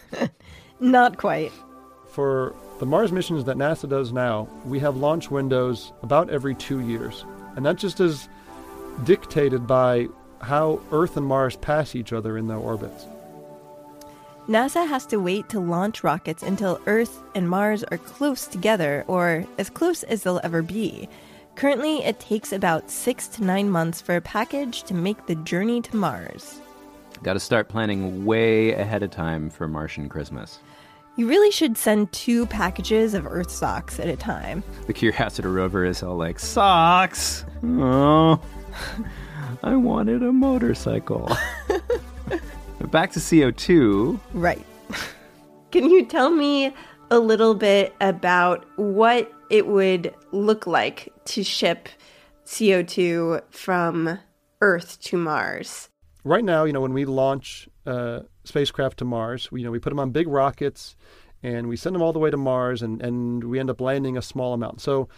[0.80, 1.52] Not quite.
[2.10, 6.80] For the Mars missions that NASA does now, we have launch windows about every two
[6.80, 7.24] years.
[7.56, 8.28] And that just is
[9.04, 10.08] dictated by
[10.42, 13.06] how Earth and Mars pass each other in their orbits.
[14.52, 19.46] NASA has to wait to launch rockets until Earth and Mars are close together, or
[19.56, 21.08] as close as they'll ever be.
[21.54, 25.80] Currently, it takes about six to nine months for a package to make the journey
[25.80, 26.60] to Mars.
[27.22, 30.58] Got to start planning way ahead of time for Martian Christmas.
[31.16, 34.62] You really should send two packages of Earth socks at a time.
[34.86, 37.46] The Curiosity rover is all like, Socks!
[37.64, 38.38] Oh,
[39.62, 41.34] I wanted a motorcycle.
[42.92, 44.20] Back to CO2.
[44.34, 44.62] Right.
[45.70, 46.74] Can you tell me
[47.10, 51.88] a little bit about what it would look like to ship
[52.44, 54.18] CO2 from
[54.60, 55.88] Earth to Mars?
[56.22, 59.78] Right now, you know, when we launch uh, spacecraft to Mars, we, you know, we
[59.78, 60.94] put them on big rockets
[61.42, 64.18] and we send them all the way to Mars and, and we end up landing
[64.18, 64.82] a small amount.
[64.82, 65.08] So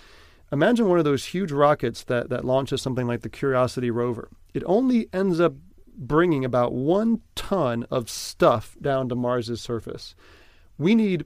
[0.52, 4.28] imagine one of those huge rockets that, that launches something like the Curiosity rover.
[4.54, 5.54] It only ends up
[5.96, 10.14] bringing about one ton of stuff down to Mars's surface.
[10.78, 11.24] We need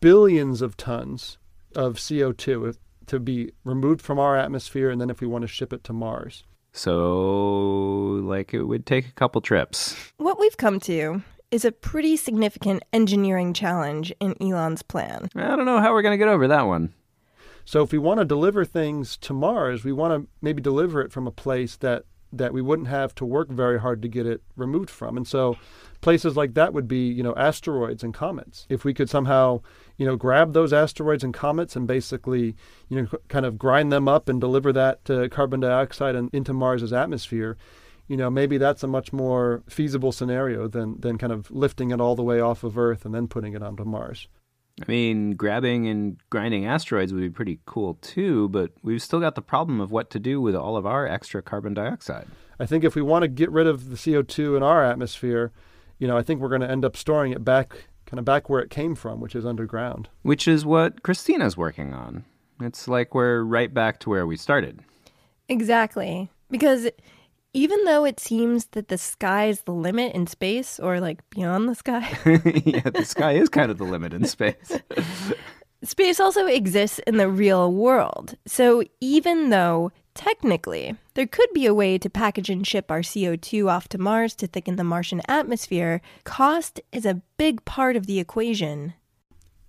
[0.00, 1.38] billions of tons
[1.74, 2.76] of CO2
[3.06, 5.92] to be removed from our atmosphere, and then if we want to ship it to
[5.92, 6.44] Mars.
[6.72, 9.96] So, like, it would take a couple trips.
[10.18, 15.28] What we've come to is a pretty significant engineering challenge in Elon's plan.
[15.34, 16.94] I don't know how we're going to get over that one.
[17.64, 21.10] So, if we want to deliver things to Mars, we want to maybe deliver it
[21.10, 24.42] from a place that that we wouldn't have to work very hard to get it
[24.56, 25.16] removed from.
[25.16, 25.56] And so
[26.00, 28.66] places like that would be, you know, asteroids and comets.
[28.68, 29.60] If we could somehow,
[29.96, 32.56] you know, grab those asteroids and comets and basically,
[32.88, 36.52] you know, kind of grind them up and deliver that uh, carbon dioxide and into
[36.52, 37.56] Mars's atmosphere,
[38.06, 42.00] you know, maybe that's a much more feasible scenario than than kind of lifting it
[42.00, 44.28] all the way off of Earth and then putting it onto Mars.
[44.80, 49.34] I mean, grabbing and grinding asteroids would be pretty cool too, but we've still got
[49.34, 52.26] the problem of what to do with all of our extra carbon dioxide.
[52.58, 55.52] I think if we want to get rid of the CO2 in our atmosphere,
[55.98, 58.48] you know, I think we're going to end up storing it back, kind of back
[58.48, 60.08] where it came from, which is underground.
[60.22, 62.24] Which is what Christina's working on.
[62.60, 64.80] It's like we're right back to where we started.
[65.48, 66.30] Exactly.
[66.50, 66.88] Because
[67.52, 71.68] even though it seems that the sky is the limit in space or like beyond
[71.68, 72.08] the sky.
[72.64, 74.78] yeah, the sky is kind of the limit in space.
[75.82, 78.36] space also exists in the real world.
[78.46, 83.68] So even though technically there could be a way to package and ship our CO2
[83.68, 88.20] off to Mars to thicken the Martian atmosphere, cost is a big part of the
[88.20, 88.94] equation.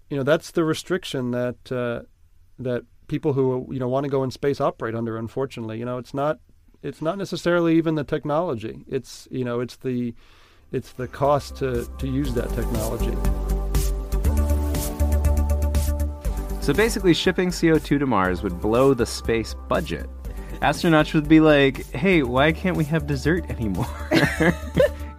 [0.09, 2.05] You know, that's the restriction that uh,
[2.59, 5.79] that people who you know want to go in space operate under unfortunately.
[5.79, 6.39] You know, it's not
[6.83, 8.83] it's not necessarily even the technology.
[8.87, 10.13] It's you know it's the
[10.71, 13.11] it's the cost to, to use that technology.
[16.61, 20.09] So basically, shipping CO2 to Mars would blow the space budget.
[20.61, 23.87] Astronauts would be like, hey, why can't we have dessert anymore?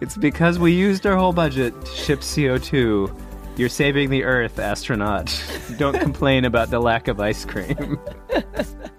[0.01, 3.13] it's because we used our whole budget to ship CO2.
[3.57, 5.43] You're saving the Earth, astronaut.
[5.77, 7.99] Don't complain about the lack of ice cream.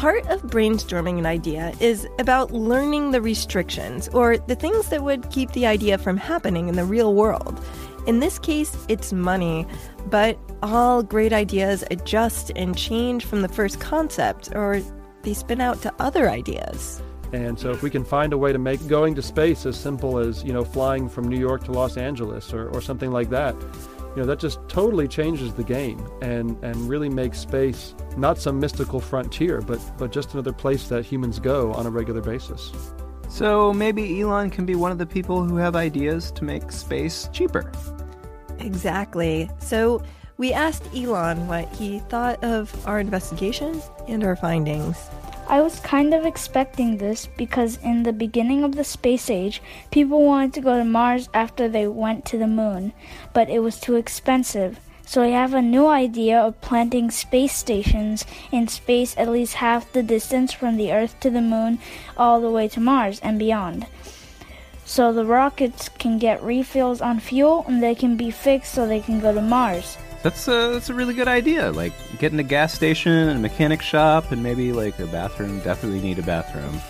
[0.00, 5.28] Part of brainstorming an idea is about learning the restrictions or the things that would
[5.28, 7.62] keep the idea from happening in the real world.
[8.06, 9.66] In this case, it's money,
[10.06, 14.80] but all great ideas adjust and change from the first concept or
[15.20, 17.02] they spin out to other ideas.
[17.34, 20.16] And so if we can find a way to make going to space as simple
[20.16, 23.54] as, you know, flying from New York to Los Angeles or, or something like that,
[24.10, 28.58] you know that just totally changes the game and and really makes space not some
[28.58, 32.72] mystical frontier but but just another place that humans go on a regular basis
[33.30, 37.28] So maybe Elon can be one of the people who have ideas to make space
[37.32, 37.70] cheaper.
[38.58, 39.48] Exactly.
[39.60, 40.02] So
[40.36, 44.96] we asked Elon what he thought of our investigation and our findings.
[45.50, 50.24] I was kind of expecting this because in the beginning of the space age, people
[50.24, 52.92] wanted to go to Mars after they went to the moon,
[53.32, 54.78] but it was too expensive.
[55.04, 59.92] So I have a new idea of planting space stations in space at least half
[59.92, 61.80] the distance from the Earth to the moon
[62.16, 63.88] all the way to Mars and beyond.
[64.84, 69.00] So the rockets can get refills on fuel and they can be fixed so they
[69.00, 69.98] can go to Mars.
[70.22, 71.70] That's a, that's a really good idea.
[71.72, 75.60] Like getting a gas station and a mechanic shop and maybe like a bathroom.
[75.60, 76.80] Definitely need a bathroom.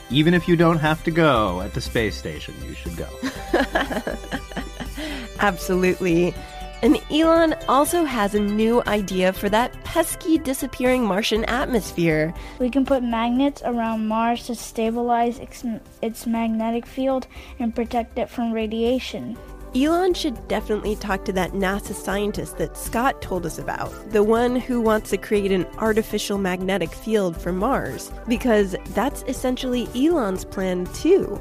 [0.10, 3.08] Even if you don't have to go at the space station, you should go.
[5.40, 6.34] Absolutely.
[6.82, 12.34] And Elon also has a new idea for that pesky disappearing Martian atmosphere.
[12.58, 15.64] We can put magnets around Mars to stabilize its,
[16.00, 17.28] its magnetic field
[17.60, 19.38] and protect it from radiation.
[19.74, 24.54] Elon should definitely talk to that NASA scientist that Scott told us about, the one
[24.56, 30.84] who wants to create an artificial magnetic field for Mars, because that's essentially Elon's plan
[30.92, 31.40] too.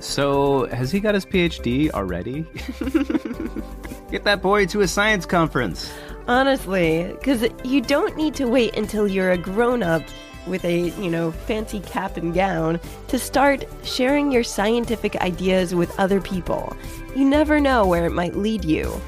[0.00, 2.42] So, has he got his PhD already?
[4.10, 5.92] Get that boy to a science conference.
[6.26, 10.02] Honestly, because you don't need to wait until you're a grown up
[10.46, 15.98] with a, you know, fancy cap and gown to start sharing your scientific ideas with
[15.98, 16.76] other people.
[17.14, 19.00] You never know where it might lead you.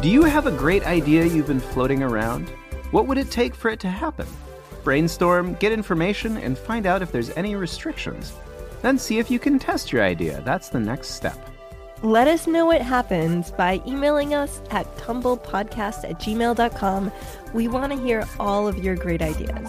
[0.00, 2.48] Do you have a great idea you've been floating around?
[2.92, 4.26] What would it take for it to happen?
[4.82, 8.32] Brainstorm, get information, and find out if there's any restrictions.
[8.82, 10.42] Then see if you can test your idea.
[10.44, 11.38] That's the next step.
[12.02, 17.12] Let us know what happens by emailing us at tumblepodcast at gmail.com.
[17.52, 19.68] We want to hear all of your great ideas.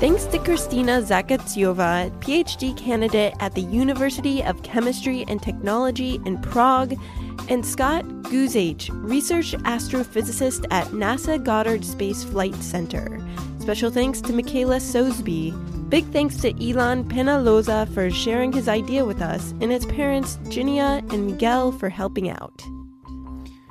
[0.00, 6.94] Thanks to Kristina Zakuciova, PhD candidate at the University of Chemistry and Technology in Prague,
[7.48, 13.20] and Scott Guzewich, research astrophysicist at NASA Goddard Space Flight Center.
[13.58, 15.90] Special thanks to Michaela Sosby.
[15.90, 20.98] Big thanks to Elon Penaloza for sharing his idea with us, and his parents, Ginia
[21.12, 22.62] and Miguel, for helping out.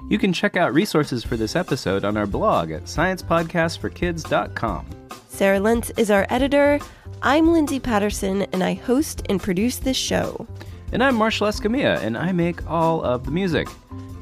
[0.10, 4.86] You can check out resources for this episode on our blog at sciencepodcastforkids.com.
[5.28, 6.80] Sarah Lentz is our editor.
[7.22, 10.46] I'm Lindsay Patterson, and I host and produce this show.
[10.92, 13.68] And I'm Marshall Escamilla, and I make all of the music.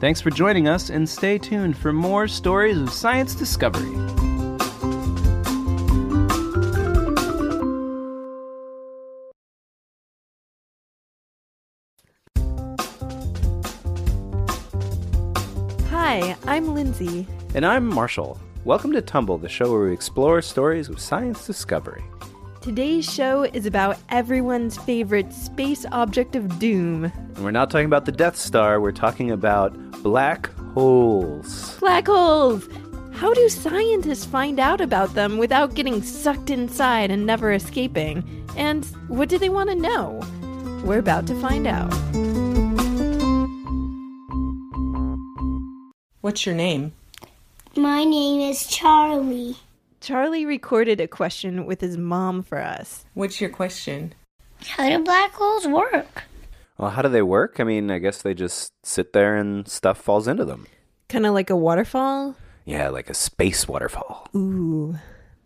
[0.01, 3.95] Thanks for joining us, and stay tuned for more stories of science discovery.
[15.89, 17.25] Hi, I'm Lindsay.
[17.55, 18.37] And I'm Marshall.
[18.65, 22.03] Welcome to Tumble, the show where we explore stories of science discovery.
[22.67, 28.03] Today's show is about everyone's favorite space object of doom And we're not talking about
[28.03, 29.71] the Death Star, we're talking about
[30.03, 31.77] black holes.
[31.79, 32.67] black holes.
[33.13, 38.45] How do scientists find out about them without getting sucked inside and never escaping?
[38.57, 40.19] And what do they want to know?
[40.83, 41.93] We're about to find out.
[46.19, 46.91] What's your name?
[47.77, 49.55] My name is Charlie.
[50.07, 53.03] Charlie recorded a question with his mom for us.
[53.13, 54.13] What's your question?
[54.65, 56.23] How do black holes work?
[56.77, 57.59] Well, how do they work?
[57.59, 60.65] I mean, I guess they just sit there and stuff falls into them.
[61.09, 62.37] Kind of like a waterfall?
[62.63, 64.29] Yeah, like a space waterfall.
[64.33, 64.95] Ooh.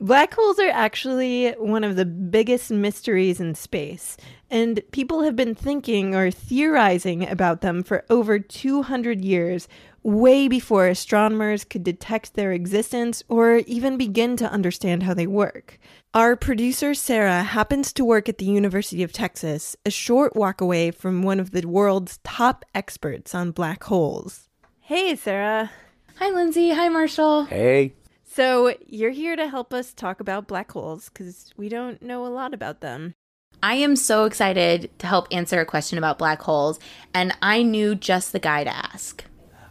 [0.02, 4.18] Black holes are actually one of the biggest mysteries in space,
[4.50, 9.68] and people have been thinking or theorizing about them for over 200 years,
[10.02, 15.78] way before astronomers could detect their existence or even begin to understand how they work.
[16.16, 20.90] Our producer, Sarah, happens to work at the University of Texas, a short walk away
[20.90, 24.50] from one of the world's top experts on black holes.
[24.80, 25.70] Hey, Sarah.
[26.18, 26.72] Hi, Lindsay.
[26.72, 27.46] Hi, Marshall.
[27.46, 27.94] Hey.
[28.34, 32.30] So, you're here to help us talk about black holes because we don't know a
[32.30, 33.14] lot about them.
[33.62, 36.80] I am so excited to help answer a question about black holes,
[37.14, 39.26] and I knew just the guy to ask.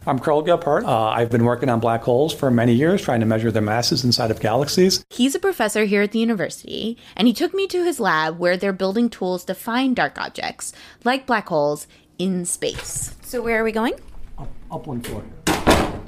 [0.05, 0.85] I'm Karl Gebhardt.
[0.85, 4.03] Uh, I've been working on black holes for many years, trying to measure their masses
[4.03, 5.03] inside of galaxies.
[5.09, 8.57] He's a professor here at the university, and he took me to his lab where
[8.57, 10.71] they're building tools to find dark objects,
[11.03, 11.87] like black holes,
[12.19, 13.15] in space.
[13.23, 13.95] So, where are we going?
[14.37, 15.23] Up, up one floor.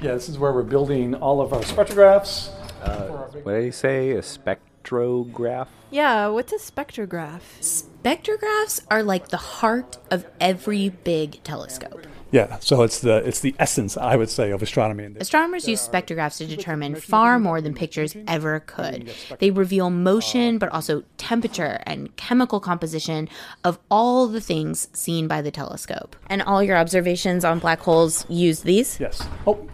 [0.04, 2.50] Yeah, this is where we're building all of our spectrographs.
[2.82, 3.08] Uh,
[3.44, 4.12] what did he say?
[4.12, 5.68] A spectrograph?
[5.92, 7.40] Yeah, what's a spectrograph?
[7.62, 12.06] Spectrographs are like the heart of every big telescope.
[12.32, 15.08] Yeah, so it's the it's the essence, I would say, of astronomy.
[15.22, 19.10] Astronomers use spectrographs to determine far more than pictures ever could.
[19.40, 23.30] They reveal motion, but also temperature and chemical composition
[23.64, 26.18] of all the things seen by the telescope.
[26.28, 29.00] And all your observations on black holes use these?
[29.00, 29.26] Yes.
[29.48, 29.66] Oh,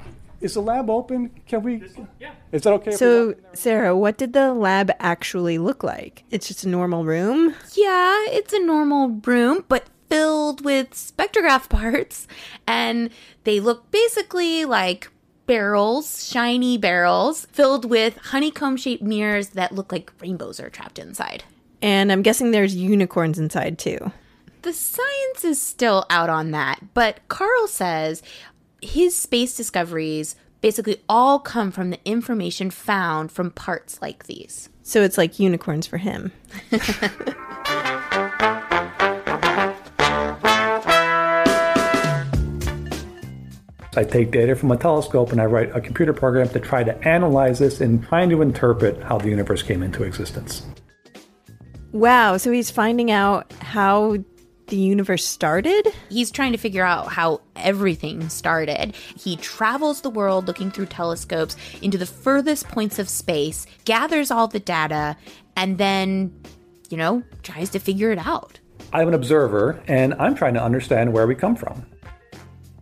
[0.41, 1.31] is the lab open?
[1.47, 1.83] Can we?
[2.19, 2.31] Yeah.
[2.51, 2.91] Is that okay?
[2.91, 6.23] So, Sarah, what did the lab actually look like?
[6.31, 7.55] It's just a normal room?
[7.73, 12.27] Yeah, it's a normal room, but filled with spectrograph parts,
[12.67, 13.09] and
[13.43, 15.09] they look basically like
[15.45, 21.43] barrels, shiny barrels, filled with honeycomb shaped mirrors that look like rainbows are trapped inside.
[21.81, 24.11] And I'm guessing there's unicorns inside too.
[24.61, 28.21] The science is still out on that, but Karl says
[28.81, 34.69] his space discoveries basically all come from the information found from parts like these.
[34.83, 36.31] So it's like unicorns for him.
[43.95, 46.95] I take data from a telescope and I write a computer program to try to
[47.07, 50.65] analyze this and trying to interpret how the universe came into existence.
[51.91, 54.17] Wow, so he's finding out how
[54.69, 55.87] the universe started?
[56.09, 58.95] He's trying to figure out how everything started.
[58.95, 64.47] He travels the world looking through telescopes into the furthest points of space, gathers all
[64.47, 65.17] the data,
[65.55, 66.33] and then,
[66.89, 68.59] you know, tries to figure it out.
[68.93, 71.85] I'm an observer and I'm trying to understand where we come from.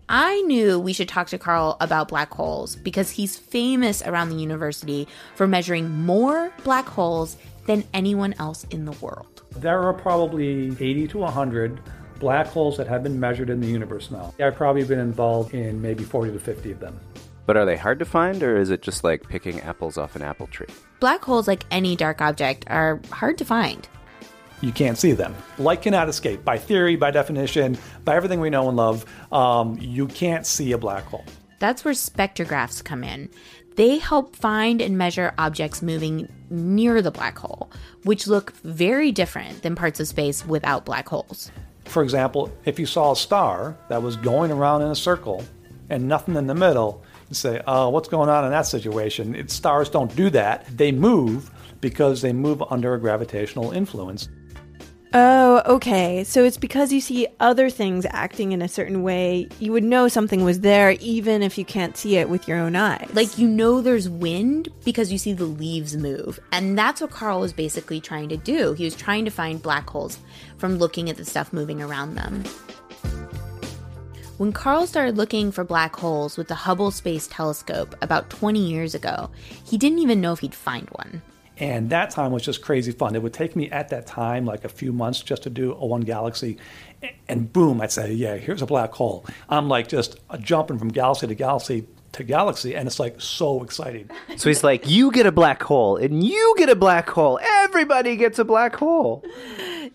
[0.10, 4.38] I knew we should talk to Karl about black holes because he's famous around the
[4.38, 7.36] university for measuring more black holes
[7.66, 9.37] than anyone else in the world.
[9.60, 11.80] There are probably 80 to 100
[12.20, 14.34] black holes that have been measured in the universe now.
[14.39, 16.99] I've probably been involved in maybe 40 to 50 of them.
[17.47, 20.22] But are they hard to find, or is it just like picking apples off an
[20.22, 20.68] apple tree?
[20.99, 23.88] Black holes, like any dark object, are hard to find.
[24.62, 25.36] You can't see them.
[25.58, 26.43] Light cannot escape.
[26.43, 30.78] By theory, by definition, by everything we know and love, um, you can't see a
[30.78, 31.26] black hole.
[31.60, 33.30] That's where spectrographs come in.
[33.78, 37.70] They help find and measure objects moving near the black hole,
[38.04, 41.52] which look very different than parts of space without black holes.
[41.86, 45.44] For example, if you saw a star that was going around in a circle
[45.92, 49.36] and nothing in the middle, you'd say, oh, what's going on in that situation?
[49.36, 50.66] It, stars don't do that.
[50.76, 54.28] They move because they move under a gravitational influence.
[55.14, 56.24] Oh, okay.
[56.26, 60.08] So it's because you see other things acting in a certain way, you would know
[60.10, 63.10] something was there even if you can't see it with your own eyes.
[63.14, 66.39] Like you know there's wind because you see the leaves move.
[66.51, 68.74] And that's what Karl was basically trying to do.
[68.74, 70.20] He was trying to find black holes
[70.58, 72.43] from looking at the stuff moving around them.
[74.38, 78.93] When Karl started looking for black holes with the Hubble Space Telescope about 20 years
[78.93, 79.32] ago,
[79.66, 81.24] he didn't even know if he'd find one.
[81.60, 83.16] And that time was just crazy fun.
[83.16, 85.86] It would take me at that time like a few months just to do a
[85.86, 86.58] one galaxy.
[87.28, 89.26] And boom, I'd say, yeah, here's a black hole.
[89.49, 92.76] I'm like just jumping from galaxy to galaxy to galaxy.
[92.76, 94.10] And it's like so exciting.
[94.36, 97.39] So he's like, you get a black hole and you get a black hole.
[97.41, 99.24] Everybody gets a black hole.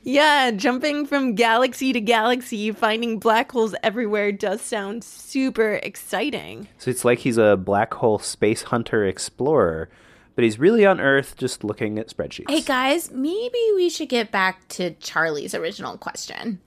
[0.03, 6.67] Yeah, jumping from galaxy to galaxy, finding black holes everywhere does sound super exciting.
[6.79, 9.89] So it's like he's a black hole space hunter explorer
[10.35, 12.51] but he's really on Earth just looking at spreadsheets.
[12.51, 16.61] Hey guys, maybe we should get back to Charlie's original question.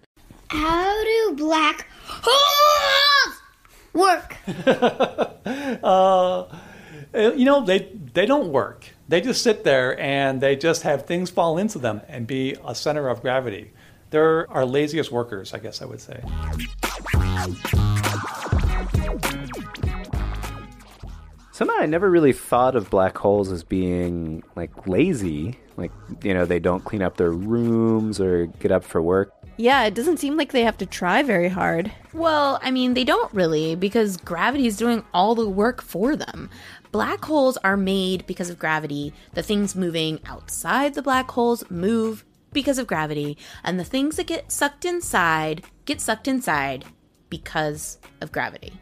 [0.49, 3.35] How do black holes
[3.93, 4.37] work?
[5.83, 6.45] uh,
[7.13, 8.89] you know, they they don't work.
[9.07, 12.73] They just sit there and they just have things fall into them and be a
[12.75, 13.71] center of gravity.
[14.09, 16.23] They're our laziest workers, I guess I would say.
[21.55, 25.57] Somehow I never really thought of black holes as being like lazy.
[25.77, 29.33] Like, you know, they don't clean up their rooms or get up for work.
[29.55, 31.93] Yeah, it doesn't seem like they have to try very hard.
[32.11, 36.49] Well, I mean, they don't really because gravity is doing all the work for them.
[36.91, 39.13] Black holes are made because of gravity.
[39.33, 44.27] The things moving outside the black holes move because of gravity, and the things that
[44.27, 46.83] get sucked inside get sucked inside
[47.29, 48.73] because of gravity.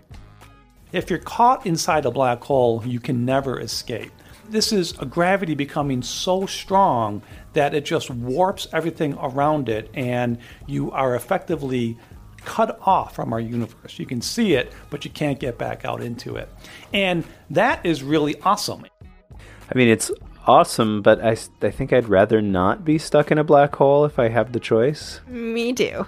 [0.93, 4.11] If you're caught inside a black hole, you can never escape.
[4.47, 7.23] This is a gravity becoming so strong
[7.53, 10.37] that it just warps everything around it, and
[10.67, 11.97] you are effectively
[12.45, 13.97] cut off from our universe.
[13.97, 16.47] You can see it, but you can't get back out into it.
[16.93, 18.85] And that is really awesome.
[19.31, 20.11] I mean, it's
[20.45, 24.19] awesome, but I, I think I'd rather not be stuck in a black hole if
[24.19, 25.21] I have the choice.
[25.27, 26.05] Me too.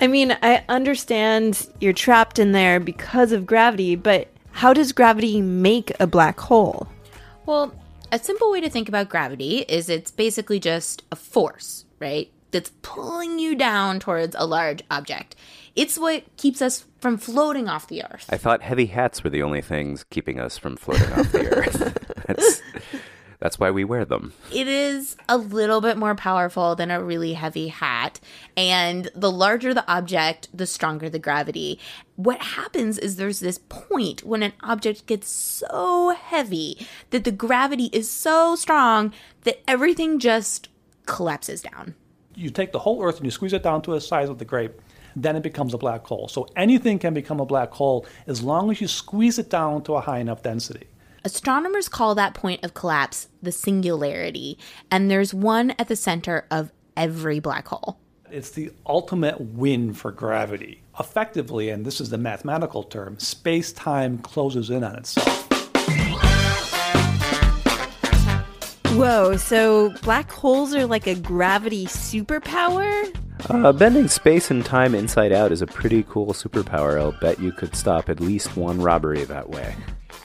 [0.00, 5.40] I mean, I understand you're trapped in there because of gravity, but how does gravity
[5.42, 6.88] make a black hole?
[7.46, 7.74] Well,
[8.12, 12.30] a simple way to think about gravity is it's basically just a force, right?
[12.52, 15.34] That's pulling you down towards a large object.
[15.74, 18.26] It's what keeps us from floating off the earth.
[18.30, 21.98] I thought heavy hats were the only things keeping us from floating off the earth.
[22.26, 22.62] That's,
[23.40, 24.32] that's why we wear them.
[24.52, 28.18] It is a little bit more powerful than a really heavy hat.
[28.56, 31.78] And the larger the object, the stronger the gravity.
[32.16, 37.90] What happens is there's this point when an object gets so heavy that the gravity
[37.92, 39.12] is so strong
[39.44, 40.68] that everything just
[41.06, 41.94] collapses down.
[42.34, 44.44] You take the whole Earth and you squeeze it down to the size of the
[44.44, 44.80] grape,
[45.14, 46.28] then it becomes a black hole.
[46.28, 49.94] So anything can become a black hole as long as you squeeze it down to
[49.94, 50.88] a high enough density.
[51.24, 54.58] Astronomers call that point of collapse the singularity,
[54.90, 57.98] and there's one at the center of every black hole.
[58.30, 60.82] It's the ultimate win for gravity.
[61.00, 65.46] Effectively, and this is the mathematical term, space time closes in on itself.
[68.92, 73.16] Whoa, so black holes are like a gravity superpower?
[73.48, 77.00] Uh, bending space and time inside out is a pretty cool superpower.
[77.00, 79.74] I'll bet you could stop at least one robbery that way.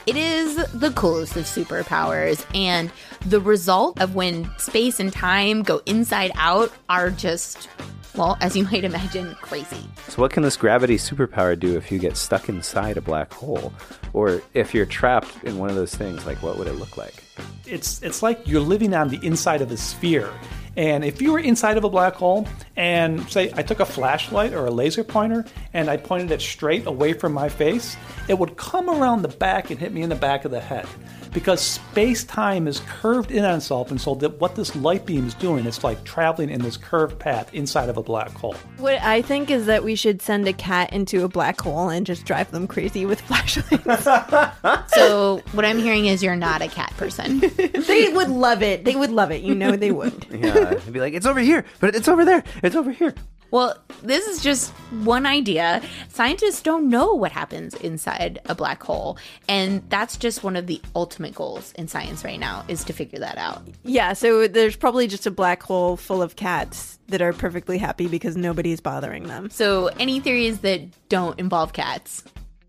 [0.05, 2.91] It is the coolest of superpowers, and
[3.25, 7.69] the result of when space and time go inside out are just,
[8.13, 9.87] well, as you might imagine, crazy.
[10.09, 13.71] So, what can this gravity superpower do if you get stuck inside a black hole?
[14.11, 17.22] Or if you're trapped in one of those things, like what would it look like?
[17.65, 20.29] It's, it's like you're living on the inside of a sphere.
[20.75, 24.53] And if you were inside of a black hole and say I took a flashlight
[24.53, 27.95] or a laser pointer and I pointed it straight away from my face,
[28.27, 30.87] it would come around the back and hit me in the back of the head.
[31.33, 35.25] Because space time is curved in on itself, and so that what this light beam
[35.25, 38.55] is doing, it's like traveling in this curved path inside of a black hole.
[38.77, 42.05] What I think is that we should send a cat into a black hole and
[42.05, 44.03] just drive them crazy with flashlights.
[44.95, 47.39] so, what I'm hearing is you're not a cat person.
[47.57, 48.85] they would love it.
[48.85, 49.41] They would love it.
[49.41, 50.27] You know they would.
[50.29, 53.13] yeah, it'd be like, it's over here, but it's over there, it's over here.
[53.53, 54.71] Well, this is just
[55.03, 55.83] one idea.
[56.09, 60.81] Scientists don't know what happens inside a black hole, and that's just one of the
[60.95, 63.63] ultimate goals in science right now is to figure that out.
[63.83, 68.07] Yeah, so there's probably just a black hole full of cats that are perfectly happy
[68.07, 69.49] because nobody's bothering them.
[69.49, 72.23] So, any theories that don't involve cats?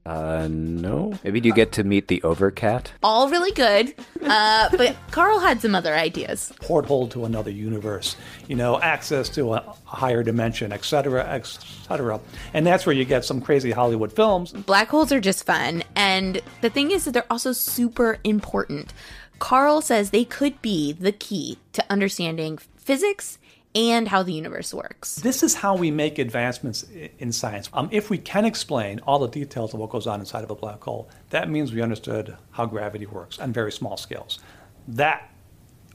[0.06, 1.18] Uh, no.
[1.24, 2.88] Maybe you get to meet the overcat?
[3.02, 3.94] All really good.
[4.22, 6.52] Uh, but Karl had some other ideas.
[6.60, 12.20] Porthole to another universe, you know, access to a higher dimension, etc., etc.
[12.52, 14.52] And that's where you get some crazy Hollywood films.
[14.52, 15.82] Black holes are just fun.
[15.96, 18.92] And the thing is that they're also super important.
[19.38, 23.38] Karl says they could be the key to understanding physics
[23.74, 25.16] and how the universe works.
[25.16, 26.84] This is how we make advancements
[27.18, 27.68] in science.
[27.72, 30.54] Um, if we can explain all the details of what goes on inside of a
[30.54, 34.38] black hole, that means we understood how gravity works on very small scales.
[34.86, 35.30] That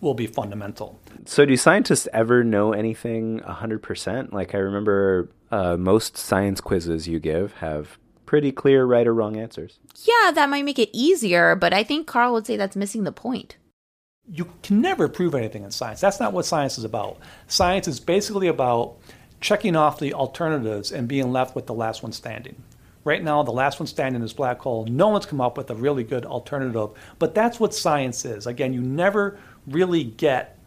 [0.02, 1.00] will be fundamental.
[1.26, 4.32] So, do scientists ever know anything 100%?
[4.32, 9.36] Like, I remember uh, most science quizzes you give have pretty clear right or wrong
[9.38, 9.80] answers.
[9.96, 13.12] Yeah, that might make it easier, but I think Karl would say that's missing the
[13.12, 13.58] point
[14.32, 16.00] you can never prove anything in science.
[16.00, 17.18] That's not what science is about.
[17.48, 18.98] Science is basically about
[19.42, 22.62] checking off the alternatives and being left with the last one standing.
[23.04, 24.86] Right now, the last one standing is black hole.
[24.86, 28.46] No one's come up with a really good alternative, but that's what science is.
[28.46, 30.60] Again, you never really get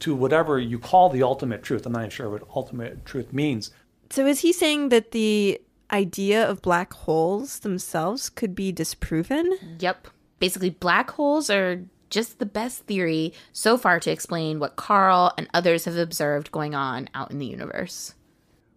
[0.00, 1.84] to whatever you call the ultimate truth.
[1.86, 3.70] I'm not even sure what ultimate truth means.
[4.10, 5.60] So, is he saying that the
[5.92, 9.56] idea of black holes themselves could be disproven?
[9.78, 10.08] Yep.
[10.38, 15.48] Basically, black holes are just the best theory so far to explain what Karl and
[15.52, 18.14] others have observed going on out in the universe.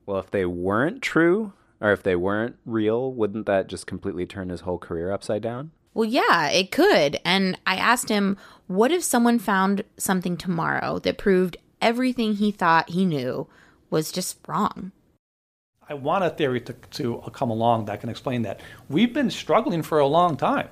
[0.05, 4.49] Well, if they weren't true, or if they weren't real, wouldn't that just completely turn
[4.49, 5.71] his whole career upside down?
[5.93, 7.19] Well, yeah, it could.
[7.25, 8.37] And I asked him,
[8.67, 13.47] what if someone found something tomorrow that proved everything he thought he knew
[13.89, 14.91] was just wrong?
[15.89, 18.61] I want a theory to, to come along that can explain that.
[18.87, 20.69] We've been struggling for a long time.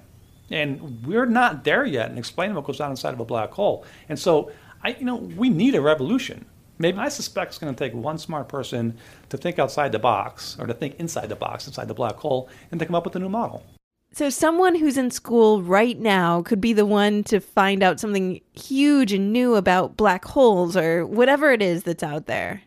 [0.51, 3.85] And we're not there yet in explaining what goes on inside of a black hole.
[4.07, 4.51] And so,
[4.83, 6.45] I, you know, we need a revolution.
[6.77, 8.97] Maybe I suspect it's going to take one smart person
[9.29, 12.49] to think outside the box or to think inside the box, inside the black hole,
[12.71, 13.63] and to come up with a new model.
[14.11, 18.41] So, someone who's in school right now could be the one to find out something
[18.53, 22.63] huge and new about black holes or whatever it is that's out there.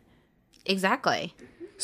[0.67, 1.35] Exactly.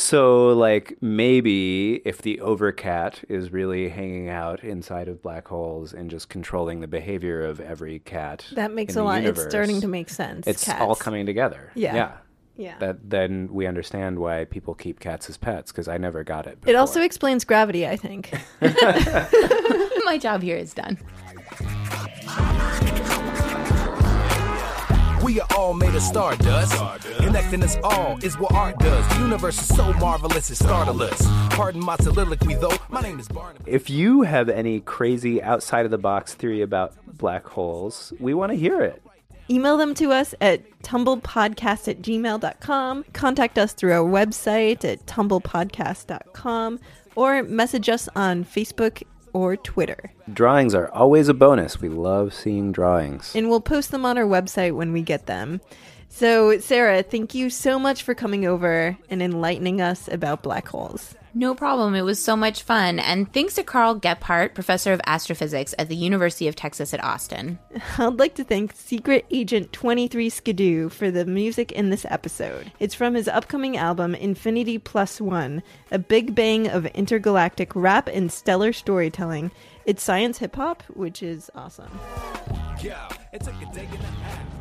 [0.00, 6.08] So, like, maybe if the overcat is really hanging out inside of black holes and
[6.08, 9.22] just controlling the behavior of every cat, That makes in a the lot.
[9.22, 10.46] Universe, it's starting to make sense.
[10.46, 10.80] It's cats.
[10.80, 11.72] all coming together.
[11.74, 11.96] Yeah.
[11.96, 12.12] Yeah.
[12.56, 12.78] Yeah.
[12.78, 16.58] That then we understand why people keep cats as pets because I never got it.
[16.64, 18.30] It also explains gravity, I think.
[20.04, 20.96] My job here is done.
[25.28, 26.72] We are all made of stardust.
[27.18, 29.06] Connecting us all is what art does.
[29.10, 31.20] The universe is so marvelous, it's startless.
[31.50, 32.78] Pardon my soliloquy, though.
[32.88, 33.66] My name is Barnabas.
[33.66, 38.52] If you have any crazy outside of the box theory about black holes, we want
[38.52, 39.02] to hear it.
[39.50, 43.04] Email them to us at tumblepodcast at gmail.com.
[43.12, 46.80] Contact us through our website at tumblepodcast.com
[47.16, 49.02] or message us on Facebook
[49.32, 50.12] or Twitter.
[50.32, 51.80] Drawings are always a bonus.
[51.80, 53.34] We love seeing drawings.
[53.34, 55.60] And we'll post them on our website when we get them.
[56.08, 61.14] So, Sarah, thank you so much for coming over and enlightening us about black holes.
[61.34, 61.94] No problem.
[61.94, 62.98] It was so much fun.
[62.98, 67.58] And thanks to Karl Gebhardt, professor of astrophysics at the University of Texas at Austin.
[67.98, 72.72] I'd like to thank Secret Agent 23 Skidoo for the music in this episode.
[72.80, 78.32] It's from his upcoming album Infinity Plus One, a big bang of intergalactic rap and
[78.32, 79.50] stellar storytelling.
[79.84, 81.98] It's science hip hop, which is awesome.
[82.82, 84.57] Yeah, it took a day and a half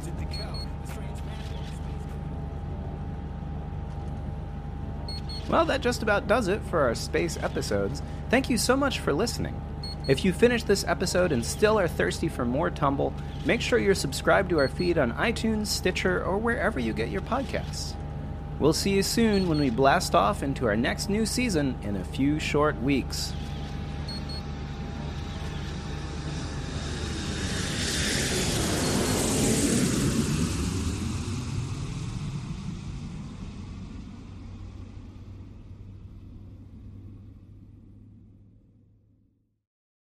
[5.49, 8.01] Well, that just about does it for our space episodes.
[8.29, 9.59] Thank you so much for listening.
[10.07, 13.13] If you finished this episode and still are thirsty for more Tumble,
[13.45, 17.21] make sure you're subscribed to our feed on iTunes, Stitcher, or wherever you get your
[17.21, 17.93] podcasts.
[18.59, 22.03] We'll see you soon when we blast off into our next new season in a
[22.03, 23.33] few short weeks.